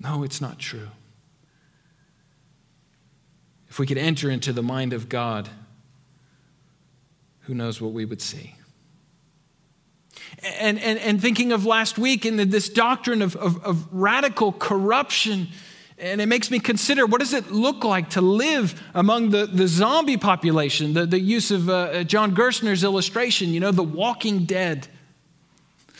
No, 0.00 0.22
it's 0.22 0.40
not 0.40 0.58
true. 0.58 0.88
If 3.68 3.78
we 3.78 3.86
could 3.86 3.98
enter 3.98 4.30
into 4.30 4.52
the 4.52 4.62
mind 4.62 4.92
of 4.92 5.08
God, 5.08 5.48
who 7.40 7.54
knows 7.54 7.80
what 7.80 7.92
we 7.92 8.04
would 8.04 8.22
see? 8.22 8.54
And, 10.42 10.78
and, 10.78 10.98
and 11.00 11.20
thinking 11.20 11.52
of 11.52 11.66
last 11.66 11.98
week 11.98 12.24
and 12.24 12.38
this 12.38 12.68
doctrine 12.68 13.22
of, 13.22 13.34
of, 13.36 13.64
of 13.64 13.88
radical 13.92 14.52
corruption 14.52 15.48
And 16.00 16.20
it 16.20 16.26
makes 16.26 16.50
me 16.50 16.60
consider 16.60 17.06
what 17.06 17.18
does 17.20 17.32
it 17.32 17.50
look 17.50 17.82
like 17.82 18.10
to 18.10 18.20
live 18.20 18.80
among 18.94 19.30
the, 19.30 19.46
the 19.46 19.66
zombie 19.66 20.16
population, 20.16 20.94
the, 20.94 21.06
the 21.06 21.18
use 21.18 21.50
of 21.50 21.68
uh, 21.68 22.04
John 22.04 22.36
Gerstner's 22.36 22.84
illustration, 22.84 23.48
you 23.48 23.58
know, 23.58 23.72
the 23.72 23.82
walking 23.82 24.44
dead. 24.44 24.86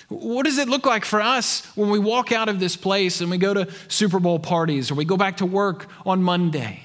What 0.09 0.45
does 0.45 0.59
it 0.59 0.69
look 0.69 0.87
like 0.87 1.05
for 1.05 1.21
us 1.21 1.67
when 1.77 1.91
we 1.91 1.99
walk 1.99 2.31
out 2.31 2.49
of 2.49 2.61
this 2.61 2.77
place 2.77 3.21
and 3.21 3.31
we 3.31 3.39
go 3.39 3.53
to 3.53 3.69
Super 3.89 4.21
Bowl 4.21 4.39
parties 4.39 4.91
or 4.91 4.95
we 4.95 5.05
go 5.05 5.17
back 5.17 5.39
to 5.39 5.47
work 5.47 5.89
on 6.07 6.23
Monday? 6.23 6.85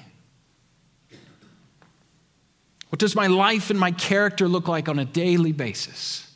What 2.88 2.98
does 2.98 3.14
my 3.14 3.28
life 3.28 3.70
and 3.70 3.78
my 3.78 3.92
character 3.92 4.48
look 4.48 4.66
like 4.66 4.88
on 4.88 4.98
a 4.98 5.04
daily 5.04 5.52
basis? 5.52 6.30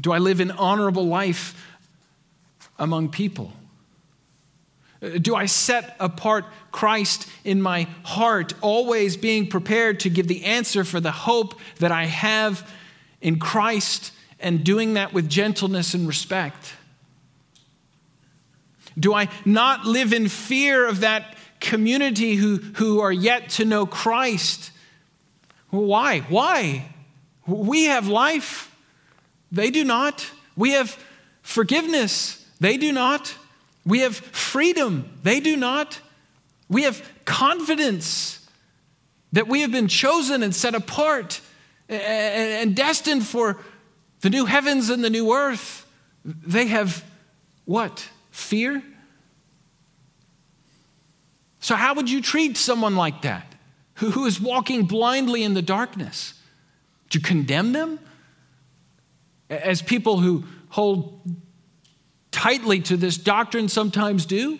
Do 0.00 0.12
I 0.12 0.18
live 0.18 0.40
an 0.40 0.50
honorable 0.50 1.06
life 1.06 1.76
among 2.78 3.10
people? 3.10 3.52
Do 5.00 5.34
I 5.34 5.46
set 5.46 5.96
apart 5.98 6.44
Christ 6.72 7.26
in 7.42 7.62
my 7.62 7.88
heart, 8.02 8.52
always 8.60 9.16
being 9.16 9.46
prepared 9.46 10.00
to 10.00 10.10
give 10.10 10.28
the 10.28 10.44
answer 10.44 10.84
for 10.84 11.00
the 11.00 11.10
hope 11.10 11.58
that 11.78 11.90
I 11.90 12.04
have 12.04 12.70
in 13.22 13.38
Christ 13.38 14.12
and 14.38 14.62
doing 14.62 14.94
that 14.94 15.12
with 15.12 15.28
gentleness 15.28 15.94
and 15.94 16.06
respect? 16.06 16.74
Do 18.98 19.14
I 19.14 19.28
not 19.46 19.86
live 19.86 20.12
in 20.12 20.28
fear 20.28 20.86
of 20.86 21.00
that 21.00 21.36
community 21.60 22.34
who, 22.34 22.56
who 22.56 23.00
are 23.00 23.12
yet 23.12 23.50
to 23.50 23.64
know 23.64 23.86
Christ? 23.86 24.70
Why? 25.70 26.20
Why? 26.20 26.92
We 27.46 27.84
have 27.84 28.06
life, 28.06 28.74
they 29.50 29.70
do 29.70 29.84
not. 29.84 30.30
We 30.56 30.72
have 30.72 31.02
forgiveness, 31.42 32.46
they 32.60 32.76
do 32.76 32.92
not. 32.92 33.34
We 33.90 34.00
have 34.00 34.14
freedom. 34.14 35.18
They 35.24 35.40
do 35.40 35.56
not. 35.56 35.98
We 36.68 36.84
have 36.84 37.02
confidence 37.24 38.48
that 39.32 39.48
we 39.48 39.62
have 39.62 39.72
been 39.72 39.88
chosen 39.88 40.44
and 40.44 40.54
set 40.54 40.76
apart 40.76 41.40
and 41.88 42.76
destined 42.76 43.26
for 43.26 43.58
the 44.20 44.30
new 44.30 44.46
heavens 44.46 44.90
and 44.90 45.02
the 45.02 45.10
new 45.10 45.32
earth. 45.32 45.84
They 46.24 46.66
have 46.66 47.04
what? 47.64 48.08
Fear? 48.30 48.80
So, 51.58 51.74
how 51.74 51.94
would 51.94 52.08
you 52.08 52.22
treat 52.22 52.56
someone 52.56 52.94
like 52.94 53.22
that 53.22 53.56
who 53.94 54.24
is 54.24 54.40
walking 54.40 54.84
blindly 54.84 55.42
in 55.42 55.54
the 55.54 55.62
darkness? 55.62 56.34
Do 57.08 57.18
you 57.18 57.24
condemn 57.24 57.72
them? 57.72 57.98
As 59.50 59.82
people 59.82 60.20
who 60.20 60.44
hold 60.68 61.20
tightly 62.40 62.80
to 62.80 62.96
this 62.96 63.18
doctrine 63.18 63.68
sometimes 63.68 64.24
do? 64.24 64.58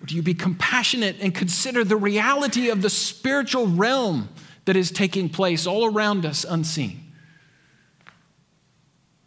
Or 0.00 0.06
do 0.06 0.16
you 0.16 0.22
be 0.22 0.34
compassionate 0.34 1.18
and 1.20 1.32
consider 1.32 1.84
the 1.84 1.96
reality 1.96 2.68
of 2.70 2.82
the 2.82 2.90
spiritual 2.90 3.68
realm 3.68 4.28
that 4.64 4.74
is 4.74 4.90
taking 4.90 5.28
place 5.28 5.64
all 5.64 5.84
around 5.84 6.26
us 6.26 6.44
unseen? 6.44 7.12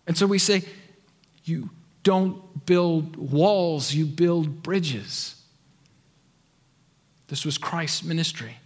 And 0.07 0.17
so 0.17 0.27
we 0.27 0.37
say, 0.37 0.63
you 1.45 1.69
don't 2.03 2.65
build 2.65 3.15
walls, 3.15 3.93
you 3.93 4.05
build 4.05 4.61
bridges. 4.61 5.41
This 7.27 7.45
was 7.45 7.57
Christ's 7.57 8.03
ministry. 8.03 8.57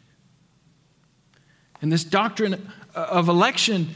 And 1.84 1.92
this 1.92 2.04
doctrine 2.04 2.72
of 2.96 3.30
election 3.30 3.90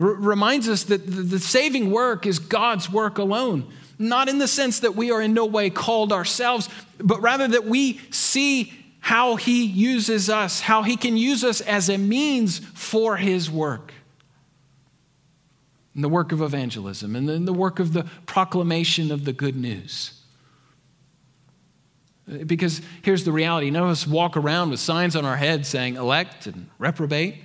R- 0.00 0.08
reminds 0.08 0.68
us 0.68 0.84
that 0.84 1.06
the 1.06 1.38
saving 1.38 1.90
work 1.90 2.26
is 2.26 2.38
God's 2.38 2.90
work 2.90 3.18
alone. 3.18 3.72
Not 3.98 4.28
in 4.28 4.38
the 4.38 4.48
sense 4.48 4.80
that 4.80 4.96
we 4.96 5.10
are 5.10 5.22
in 5.22 5.34
no 5.34 5.46
way 5.46 5.70
called 5.70 6.12
ourselves, 6.12 6.68
but 6.98 7.22
rather 7.22 7.46
that 7.48 7.64
we 7.64 8.00
see 8.10 8.72
how 9.00 9.36
He 9.36 9.64
uses 9.64 10.28
us, 10.28 10.60
how 10.60 10.82
He 10.82 10.96
can 10.96 11.16
use 11.16 11.44
us 11.44 11.60
as 11.60 11.88
a 11.88 11.98
means 11.98 12.58
for 12.58 13.16
His 13.16 13.50
work. 13.50 13.92
The 15.94 16.08
work 16.08 16.32
of 16.32 16.42
evangelism 16.42 17.14
and 17.14 17.30
in 17.30 17.44
the 17.44 17.52
work 17.52 17.78
of 17.78 17.92
the 17.92 18.04
proclamation 18.26 19.12
of 19.12 19.24
the 19.24 19.32
good 19.32 19.54
news. 19.54 20.20
Because 22.46 22.80
here's 23.02 23.24
the 23.24 23.30
reality 23.30 23.70
none 23.70 23.84
of 23.84 23.90
us 23.90 24.06
walk 24.06 24.36
around 24.36 24.70
with 24.70 24.80
signs 24.80 25.14
on 25.14 25.24
our 25.24 25.36
head 25.36 25.66
saying 25.66 25.96
elect 25.96 26.46
and 26.46 26.68
reprobate 26.78 27.36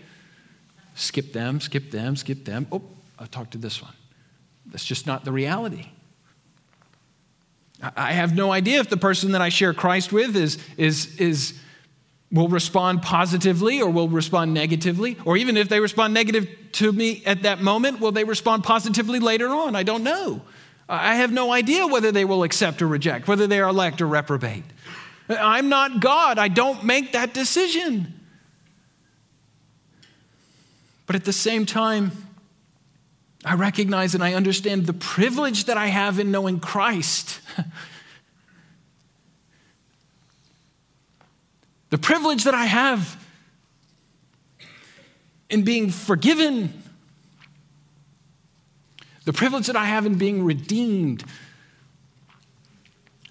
skip 1.00 1.34
them, 1.34 1.60
skip 1.62 1.92
them, 1.92 2.16
skip 2.16 2.46
them. 2.46 2.68
Oh, 2.72 2.82
I'll 3.18 3.28
talk 3.28 3.52
to 3.52 3.58
this 3.58 3.82
one. 3.82 3.94
That's 4.68 4.86
just 4.86 5.08
not 5.08 5.26
the 5.26 5.32
reality. 5.32 5.88
I 7.82 8.12
have 8.12 8.36
no 8.36 8.52
idea 8.52 8.80
if 8.82 8.90
the 8.90 8.98
person 8.98 9.32
that 9.32 9.42
I 9.42 9.50
share 9.50 9.74
Christ 9.74 10.12
with 10.12 10.36
is, 10.36 10.58
is, 10.78 11.16
is, 11.18 11.58
will 12.32 12.50
respond 12.50 13.02
positively 13.02 13.82
or 13.82 13.90
will 13.90 14.10
respond 14.10 14.54
negatively. 14.54 15.18
Or 15.24 15.38
even 15.38 15.56
if 15.56 15.70
they 15.70 15.80
respond 15.80 16.14
negative 16.14 16.48
to 16.74 16.92
me 16.92 17.24
at 17.26 17.44
that 17.44 17.62
moment, 17.62 18.02
will 18.02 18.12
they 18.12 18.26
respond 18.26 18.66
positively 18.66 19.20
later 19.20 19.48
on? 19.48 19.76
I 19.76 19.84
don't 19.84 20.04
know. 20.04 20.42
I 20.90 21.16
have 21.16 21.32
no 21.32 21.54
idea 21.54 21.88
whether 21.88 22.12
they 22.12 22.26
will 22.26 22.44
accept 22.44 22.82
or 22.82 22.88
reject, 22.88 23.28
whether 23.28 23.48
they 23.48 23.62
are 23.62 23.70
elect 23.70 24.02
or 24.02 24.08
reprobate. 24.08 24.64
I'm 25.30 25.70
not 25.70 26.02
God. 26.02 26.40
I 26.40 26.48
don't 26.48 26.84
make 26.84 27.14
that 27.14 27.34
decision. 27.34 28.19
But 31.10 31.16
at 31.16 31.26
the 31.26 31.34
same 31.34 31.66
time, 31.66 32.12
I 33.44 33.56
recognize 33.56 34.14
and 34.14 34.24
I 34.24 34.36
understand 34.36 34.86
the 34.86 34.94
privilege 34.94 35.66
that 35.66 35.76
I 35.76 35.88
have 35.88 36.20
in 36.20 36.30
knowing 36.30 36.60
Christ. 36.60 37.42
the 41.90 41.98
privilege 41.98 42.44
that 42.44 42.54
I 42.54 42.66
have 42.66 43.26
in 45.50 45.64
being 45.64 45.90
forgiven. 45.90 46.84
The 49.26 49.34
privilege 49.34 49.66
that 49.66 49.76
I 49.76 49.86
have 49.86 50.06
in 50.06 50.20
being 50.20 50.44
redeemed. 50.44 51.24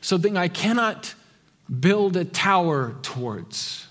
Something 0.00 0.36
I 0.36 0.48
cannot 0.48 1.14
build 1.78 2.16
a 2.16 2.24
tower 2.24 2.96
towards 3.02 3.87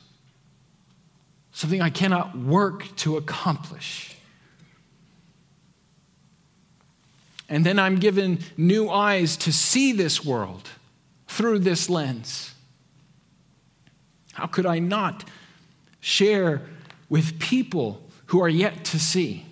something 1.57 1.81
I 1.81 1.89
cannot 1.89 2.37
work 2.37 2.85
to 2.97 3.17
accomplish. 3.17 4.15
And 7.49 7.65
then 7.65 7.79
I'm 7.79 7.95
given 7.95 8.41
new 8.57 8.91
eyes 8.91 9.35
to 9.37 9.51
see 9.51 9.91
this 9.91 10.23
world 10.23 10.69
through 11.27 11.57
this 11.59 11.89
lens. 11.89 12.53
How 14.33 14.45
could 14.45 14.67
I 14.67 14.77
not 14.77 15.27
share 15.99 16.61
with 17.09 17.39
people 17.39 18.03
who 18.27 18.39
are 18.39 18.47
yet 18.47 18.85
to 18.85 18.99
see? 18.99 19.46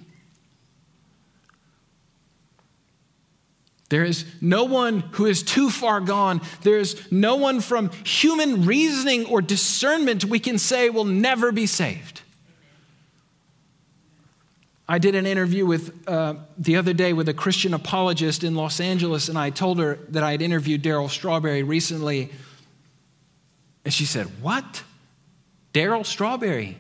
There 3.89 4.03
is 4.03 4.25
no 4.41 4.63
one 4.63 5.01
who 5.11 5.25
is 5.25 5.43
too 5.43 5.69
far 5.69 6.01
gone. 6.01 6.41
There 6.63 6.79
is 6.79 7.11
no 7.11 7.35
one 7.35 7.61
from 7.61 7.91
human 8.03 8.65
reasoning 8.65 9.25
or 9.27 9.41
discernment 9.41 10.25
we 10.25 10.39
can 10.39 10.57
say 10.57 10.89
will 10.89 11.05
never 11.05 11.51
be 11.51 11.67
saved. 11.67 12.21
I 14.87 14.99
did 14.99 15.15
an 15.15 15.25
interview 15.25 15.65
with 15.65 16.07
uh, 16.07 16.35
the 16.57 16.75
other 16.77 16.93
day 16.93 17.13
with 17.13 17.27
a 17.27 17.33
Christian 17.33 17.73
apologist 17.73 18.43
in 18.43 18.55
Los 18.55 18.79
Angeles, 18.79 19.29
and 19.29 19.37
I 19.37 19.49
told 19.49 19.79
her 19.79 19.97
that 20.09 20.23
I 20.23 20.31
had 20.31 20.41
interviewed 20.41 20.83
Darryl 20.83 21.09
Strawberry 21.09 21.63
recently. 21.63 22.31
And 23.83 23.93
she 23.93 24.05
said, 24.05 24.27
What? 24.41 24.83
Darryl 25.73 26.05
Strawberry? 26.05 26.77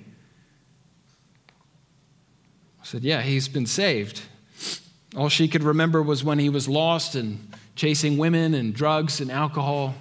I 2.81 2.85
said, 2.85 3.03
Yeah, 3.03 3.21
he's 3.21 3.47
been 3.47 3.65
saved. 3.65 4.21
All 5.15 5.29
she 5.29 5.47
could 5.47 5.63
remember 5.63 6.01
was 6.01 6.23
when 6.23 6.39
he 6.39 6.49
was 6.49 6.67
lost 6.67 7.15
and 7.15 7.53
chasing 7.75 8.17
women 8.17 8.53
and 8.53 8.73
drugs 8.73 9.21
and 9.21 9.31
alcohol. 9.31 9.95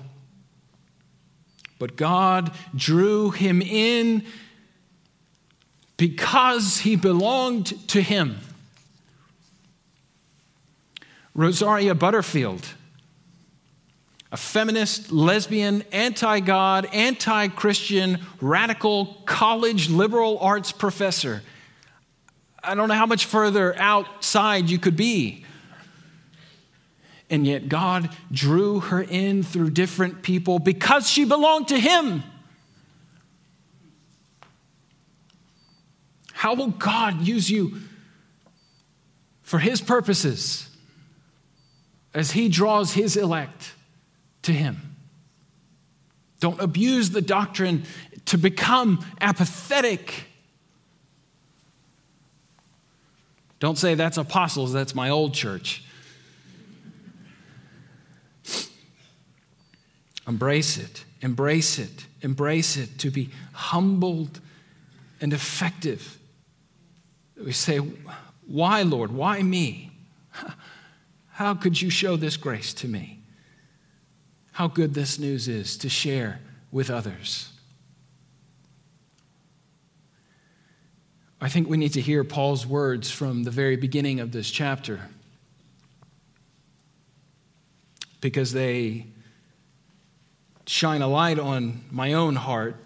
But 1.78 1.96
God 1.96 2.52
drew 2.74 3.30
him 3.30 3.62
in 3.62 4.24
because 5.96 6.78
he 6.78 6.96
belonged 6.96 7.88
to 7.88 8.00
him. 8.00 8.38
Rosaria 11.34 11.94
Butterfield, 11.94 12.66
a 14.32 14.36
feminist, 14.36 15.12
lesbian, 15.12 15.82
anti 15.92 16.40
God, 16.40 16.86
anti 16.92 17.48
Christian, 17.48 18.20
radical 18.40 19.22
college 19.26 19.90
liberal 19.90 20.38
arts 20.38 20.72
professor 20.72 21.42
I 22.64 22.74
don't 22.74 22.88
know 22.88 22.94
how 22.94 23.06
much 23.06 23.26
further 23.26 23.74
outside 23.78 24.70
you 24.70 24.78
could 24.78 24.96
be. 24.96 25.44
And 27.30 27.46
yet 27.46 27.68
God 27.68 28.10
drew 28.30 28.80
her 28.80 29.02
in 29.02 29.42
through 29.42 29.70
different 29.70 30.22
people 30.22 30.58
because 30.58 31.08
she 31.08 31.24
belonged 31.24 31.68
to 31.68 31.78
Him. 31.78 32.22
How 36.32 36.54
will 36.54 36.68
God 36.68 37.22
use 37.22 37.50
you 37.50 37.78
for 39.42 39.58
His 39.58 39.80
purposes 39.80 40.68
as 42.12 42.32
He 42.32 42.48
draws 42.48 42.92
His 42.92 43.16
elect 43.16 43.74
to 44.42 44.52
Him. 44.52 44.96
Don't 46.40 46.60
abuse 46.60 47.10
the 47.10 47.20
doctrine 47.20 47.84
to 48.26 48.38
become 48.38 49.04
apathetic. 49.20 50.26
Don't 53.64 53.78
say 53.78 53.94
that's 53.94 54.18
apostles, 54.18 54.74
that's 54.74 54.94
my 54.94 55.08
old 55.08 55.32
church. 55.32 55.82
Embrace 60.28 60.76
it, 60.76 61.02
embrace 61.22 61.78
it, 61.78 62.04
embrace 62.20 62.76
it 62.76 62.98
to 62.98 63.10
be 63.10 63.30
humbled 63.54 64.38
and 65.22 65.32
effective. 65.32 66.18
We 67.42 67.52
say, 67.52 67.78
Why, 68.46 68.82
Lord? 68.82 69.10
Why 69.10 69.40
me? 69.40 69.92
How 71.30 71.54
could 71.54 71.80
you 71.80 71.88
show 71.88 72.16
this 72.16 72.36
grace 72.36 72.74
to 72.74 72.86
me? 72.86 73.20
How 74.52 74.68
good 74.68 74.92
this 74.92 75.18
news 75.18 75.48
is 75.48 75.78
to 75.78 75.88
share 75.88 76.40
with 76.70 76.90
others. 76.90 77.53
I 81.44 81.50
think 81.50 81.68
we 81.68 81.76
need 81.76 81.92
to 81.92 82.00
hear 82.00 82.24
Paul's 82.24 82.66
words 82.66 83.10
from 83.10 83.42
the 83.42 83.50
very 83.50 83.76
beginning 83.76 84.18
of 84.18 84.32
this 84.32 84.50
chapter 84.50 85.10
because 88.22 88.54
they 88.54 89.08
shine 90.64 91.02
a 91.02 91.06
light 91.06 91.38
on 91.38 91.84
my 91.90 92.14
own 92.14 92.34
heart. 92.34 92.76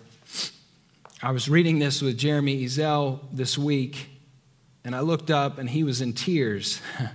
I 1.23 1.31
was 1.31 1.49
reading 1.49 1.79
this 1.79 2.03
with 2.03 2.19
Jeremy 2.19 2.65
Ezel 2.65 3.21
this 3.33 3.57
week, 3.57 4.09
and 4.85 4.93
I 4.93 5.03
looked 5.03 5.31
up 5.31 5.59
and 5.59 5.71
he 5.71 5.85
was 5.85 6.01
in 6.01 6.13
tears. 6.13 6.81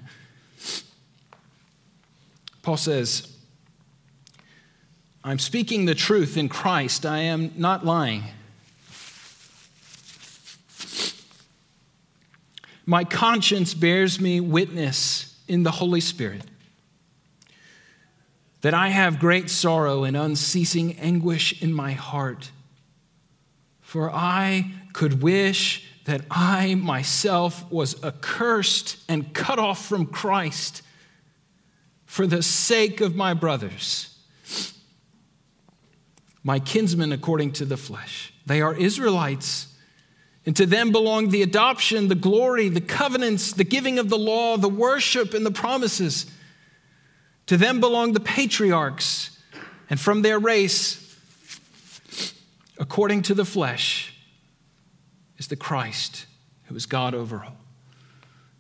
Paul 2.61 2.77
says, 2.77 3.35
I'm 5.25 5.39
speaking 5.39 5.83
the 5.83 5.93
truth 5.93 6.37
in 6.37 6.47
Christ, 6.47 7.05
I 7.05 7.19
am 7.19 7.51
not 7.57 7.85
lying. 7.85 8.23
My 12.85 13.03
conscience 13.03 13.73
bears 13.73 14.19
me 14.19 14.39
witness 14.39 15.39
in 15.47 15.63
the 15.63 15.71
Holy 15.71 16.01
Spirit 16.01 16.43
that 18.61 18.73
I 18.73 18.89
have 18.89 19.19
great 19.19 19.49
sorrow 19.49 20.03
and 20.03 20.15
unceasing 20.15 20.97
anguish 20.97 21.61
in 21.61 21.73
my 21.73 21.91
heart. 21.91 22.49
For 23.81 24.09
I 24.09 24.71
could 24.93 25.21
wish 25.21 25.85
that 26.05 26.21
I 26.31 26.75
myself 26.75 27.69
was 27.71 28.01
accursed 28.03 28.97
and 29.07 29.33
cut 29.33 29.59
off 29.59 29.85
from 29.85 30.05
Christ 30.05 30.81
for 32.05 32.27
the 32.27 32.41
sake 32.41 33.01
of 33.01 33.15
my 33.15 33.33
brothers, 33.33 34.17
my 36.43 36.59
kinsmen 36.59 37.11
according 37.11 37.53
to 37.53 37.65
the 37.65 37.77
flesh. 37.77 38.33
They 38.45 38.61
are 38.61 38.75
Israelites. 38.75 39.72
And 40.45 40.55
to 40.57 40.65
them 40.65 40.91
belong 40.91 41.29
the 41.29 41.41
adoption, 41.41 42.09
the 42.09 42.15
glory, 42.15 42.67
the 42.67 42.81
covenants, 42.81 43.53
the 43.53 43.63
giving 43.63 43.97
of 43.97 44.09
the 44.09 44.17
law, 44.17 44.57
the 44.57 44.69
worship, 44.69 45.33
and 45.33 45.45
the 45.45 45.51
promises. 45.51 46.25
To 47.47 47.57
them 47.57 47.79
belong 47.79 48.13
the 48.13 48.19
patriarchs, 48.19 49.37
and 49.89 49.99
from 49.99 50.21
their 50.21 50.39
race, 50.39 51.17
according 52.77 53.21
to 53.23 53.33
the 53.33 53.45
flesh, 53.45 54.13
is 55.37 55.47
the 55.47 55.55
Christ 55.55 56.25
who 56.63 56.75
is 56.75 56.85
God 56.85 57.13
over 57.13 57.43
all, 57.43 57.57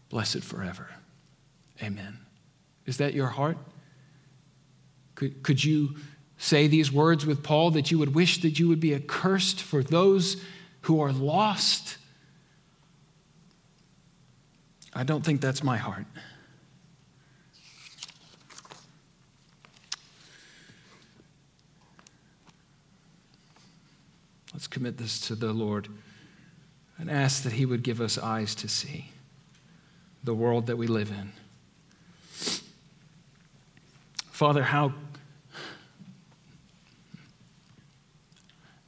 blessed 0.09 0.43
forever. 0.43 0.89
Amen. 1.81 2.19
Is 2.85 2.97
that 2.97 3.13
your 3.13 3.27
heart? 3.27 3.57
Could, 5.15 5.43
could 5.43 5.63
you 5.63 5.95
say 6.37 6.67
these 6.67 6.91
words 6.91 7.25
with 7.25 7.43
Paul 7.43 7.71
that 7.71 7.91
you 7.91 7.97
would 7.99 8.13
wish 8.13 8.41
that 8.41 8.59
you 8.59 8.67
would 8.67 8.79
be 8.79 8.93
accursed 8.93 9.61
for 9.61 9.81
those 9.81 10.41
who 10.83 11.01
are 11.01 11.11
lost? 11.11 11.97
I 14.93 15.03
don't 15.03 15.25
think 15.25 15.41
that's 15.41 15.63
my 15.63 15.77
heart. 15.77 16.05
Let's 24.53 24.67
commit 24.67 24.97
this 24.97 25.19
to 25.27 25.35
the 25.35 25.51
Lord 25.51 25.87
and 26.97 27.09
ask 27.09 27.43
that 27.43 27.53
He 27.53 27.65
would 27.65 27.81
give 27.81 27.99
us 27.99 28.17
eyes 28.17 28.53
to 28.55 28.67
see 28.67 29.11
the 30.23 30.33
world 30.33 30.67
that 30.67 30.77
we 30.77 30.87
live 30.87 31.11
in. 31.11 31.31
Father, 34.31 34.63
how 34.63 34.93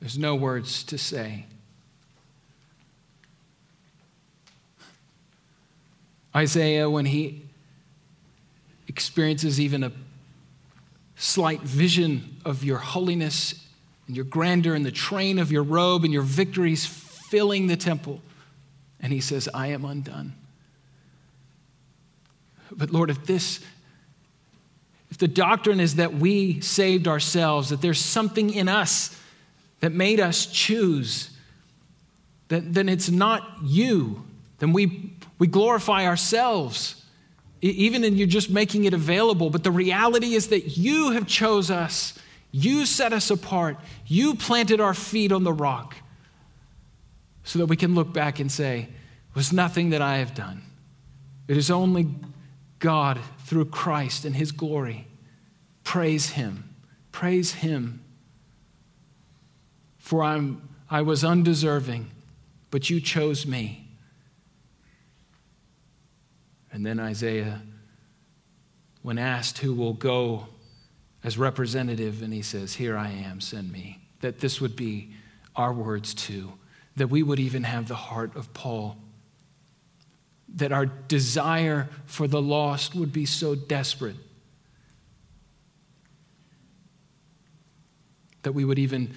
there's 0.01 0.17
no 0.17 0.35
words 0.35 0.83
to 0.83 0.97
say. 0.97 1.45
Isaiah, 6.35 6.89
when 6.89 7.05
he 7.05 7.43
experiences 8.87 9.59
even 9.59 9.83
a 9.83 9.91
slight 11.15 11.61
vision 11.61 12.37
of 12.43 12.63
your 12.63 12.77
holiness 12.77 13.65
and 14.07 14.15
your 14.15 14.25
grandeur 14.25 14.75
and 14.75 14.85
the 14.85 14.91
train 14.91 15.39
of 15.39 15.51
your 15.51 15.63
robe 15.63 16.03
and 16.03 16.13
your 16.13 16.21
victories 16.21 16.85
filling 16.85 17.67
the 17.67 17.77
temple. 17.77 18.21
And 18.99 19.13
he 19.13 19.21
says, 19.21 19.49
I 19.53 19.67
am 19.67 19.85
undone. 19.85 20.33
But 22.71 22.91
Lord, 22.91 23.09
if 23.09 23.25
this, 23.25 23.61
if 25.09 25.17
the 25.17 25.27
doctrine 25.27 25.79
is 25.79 25.95
that 25.95 26.13
we 26.13 26.59
saved 26.61 27.07
ourselves, 27.07 27.69
that 27.69 27.81
there's 27.81 27.99
something 27.99 28.53
in 28.53 28.67
us 28.67 29.17
that 29.79 29.91
made 29.91 30.19
us 30.19 30.45
choose, 30.45 31.29
then, 32.47 32.73
then 32.73 32.89
it's 32.89 33.09
not 33.09 33.43
you. 33.63 34.23
Then 34.59 34.73
we, 34.73 35.13
we 35.39 35.47
glorify 35.47 36.05
ourselves 36.05 37.01
even 37.61 38.03
in 38.03 38.15
you 38.15 38.27
just 38.27 38.49
making 38.49 38.85
it 38.85 38.93
available 38.93 39.49
but 39.49 39.63
the 39.63 39.71
reality 39.71 40.33
is 40.33 40.49
that 40.49 40.77
you 40.77 41.11
have 41.11 41.25
chose 41.27 41.71
us 41.71 42.17
you 42.57 42.85
set 42.85 43.11
us 43.11 43.31
apart. 43.31 43.75
You 44.07 44.33
planted 44.33 44.79
our 44.79 44.93
feet 44.93 45.33
on 45.33 45.43
the 45.43 45.51
rock 45.51 45.93
so 47.43 47.59
that 47.59 47.65
we 47.65 47.75
can 47.75 47.93
look 47.95 48.13
back 48.13 48.39
and 48.39 48.49
say, 48.49 48.79
it 48.79 49.35
was 49.35 49.51
nothing 49.51 49.89
that 49.89 50.01
I 50.01 50.19
have 50.19 50.33
done. 50.33 50.61
It 51.49 51.57
is 51.57 51.69
only 51.69 52.07
God 52.79 53.19
through 53.39 53.65
Christ 53.65 54.23
and 54.23 54.33
his 54.33 54.53
glory. 54.53 55.05
Praise 55.83 56.29
him. 56.29 56.73
Praise 57.11 57.55
him. 57.55 58.01
For 59.97 60.23
I'm, 60.23 60.61
I 60.89 61.01
was 61.01 61.25
undeserving, 61.25 62.09
but 62.71 62.89
you 62.89 63.01
chose 63.01 63.45
me. 63.45 63.84
And 66.75 66.85
then 66.85 66.99
Isaiah, 66.99 67.61
when 69.01 69.17
asked 69.17 69.59
who 69.59 69.73
will 69.73 69.93
go 69.93 70.47
as 71.23 71.37
representative, 71.37 72.21
and 72.21 72.33
he 72.33 72.41
says, 72.41 72.73
Here 72.73 72.97
I 72.97 73.11
am, 73.11 73.39
send 73.39 73.71
me. 73.71 74.01
That 74.19 74.39
this 74.39 74.59
would 74.59 74.75
be 74.75 75.11
our 75.55 75.71
words 75.71 76.13
too, 76.13 76.51
that 76.97 77.07
we 77.07 77.23
would 77.23 77.39
even 77.39 77.63
have 77.63 77.87
the 77.87 77.95
heart 77.95 78.35
of 78.35 78.53
Paul, 78.53 78.97
that 80.49 80.73
our 80.73 80.85
desire 80.85 81.87
for 82.07 82.27
the 82.27 82.41
lost 82.41 82.93
would 82.93 83.13
be 83.13 83.25
so 83.25 83.55
desperate 83.55 84.17
that 88.41 88.51
we 88.51 88.65
would 88.65 88.79
even 88.79 89.13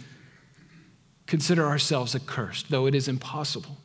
consider 1.26 1.66
ourselves 1.66 2.14
accursed, 2.14 2.70
though 2.70 2.86
it 2.86 2.94
is 2.94 3.08
impossible. 3.08 3.78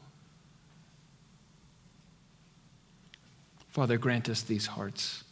Father, 3.74 3.97
grant 3.97 4.30
us 4.30 4.43
these 4.43 4.67
hearts. 4.67 5.24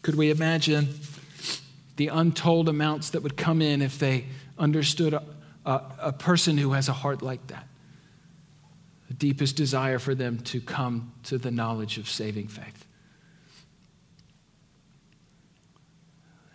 Could 0.00 0.14
we 0.14 0.30
imagine 0.30 0.88
the 1.96 2.08
untold 2.08 2.70
amounts 2.70 3.10
that 3.10 3.22
would 3.22 3.36
come 3.36 3.60
in 3.60 3.82
if 3.82 3.98
they 3.98 4.24
understood 4.58 5.12
a, 5.12 5.22
a, 5.66 5.82
a 5.98 6.12
person 6.14 6.56
who 6.56 6.72
has 6.72 6.88
a 6.88 6.94
heart 6.94 7.20
like 7.20 7.48
that? 7.48 7.68
The 9.08 9.14
deepest 9.14 9.56
desire 9.56 9.98
for 9.98 10.14
them 10.14 10.38
to 10.38 10.58
come 10.58 11.12
to 11.24 11.36
the 11.36 11.50
knowledge 11.50 11.98
of 11.98 12.08
saving 12.08 12.48
faith. 12.48 12.86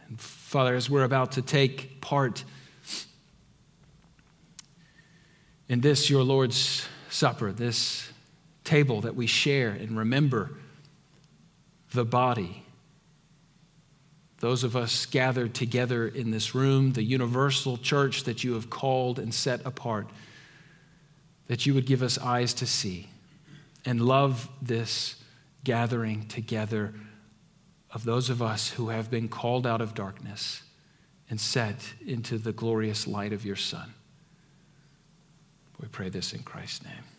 And 0.07 0.19
Father, 0.19 0.73
as 0.73 0.89
we're 0.89 1.03
about 1.03 1.34
to 1.34 1.43
take 1.43 2.01
part 2.01 2.43
in 5.69 5.82
this, 5.82 6.09
your 6.09 6.23
Lord's 6.23 6.88
Supper, 7.11 7.51
this 7.51 8.11
table 8.64 9.01
that 9.01 9.16
we 9.16 9.28
share 9.28 9.70
and 9.70 9.97
remember 9.97 10.51
the 11.93 12.05
body 12.05 12.64
those 14.41 14.64
of 14.64 14.76
us 14.76 15.05
gathered 15.05 15.53
together 15.53 16.07
in 16.07 16.32
this 16.32 16.55
room, 16.55 16.93
the 16.93 17.03
universal 17.03 17.78
church 17.78 18.24
that 18.24 18.43
you 18.43 18.55
have 18.55 18.72
called 18.72 19.20
and 19.20 19.32
set 19.32 19.64
apart, 19.68 20.07
that 21.45 21.68
you 21.68 21.76
would 21.76 21.86
give 21.86 22.01
us 22.01 22.18
eyes 22.18 22.51
to 22.55 22.66
see 22.66 23.07
and 23.86 24.01
love 24.01 24.49
this 24.59 25.16
gathering 25.64 26.26
together 26.28 26.91
of 27.91 28.03
those 28.03 28.32
of 28.32 28.41
us 28.41 28.72
who 28.72 28.89
have 28.89 29.12
been 29.12 29.30
called 29.30 29.68
out 29.68 29.80
of 29.80 29.93
darkness 29.93 30.64
and 31.30 31.39
set 31.39 31.93
into 32.03 32.39
the 32.39 32.51
glorious 32.51 33.05
light 33.05 33.34
of 33.34 33.45
your 33.45 33.55
Son. 33.55 33.93
We 35.80 35.88
pray 35.88 36.09
this 36.09 36.34
in 36.34 36.41
Christ's 36.41 36.84
name. 36.84 37.11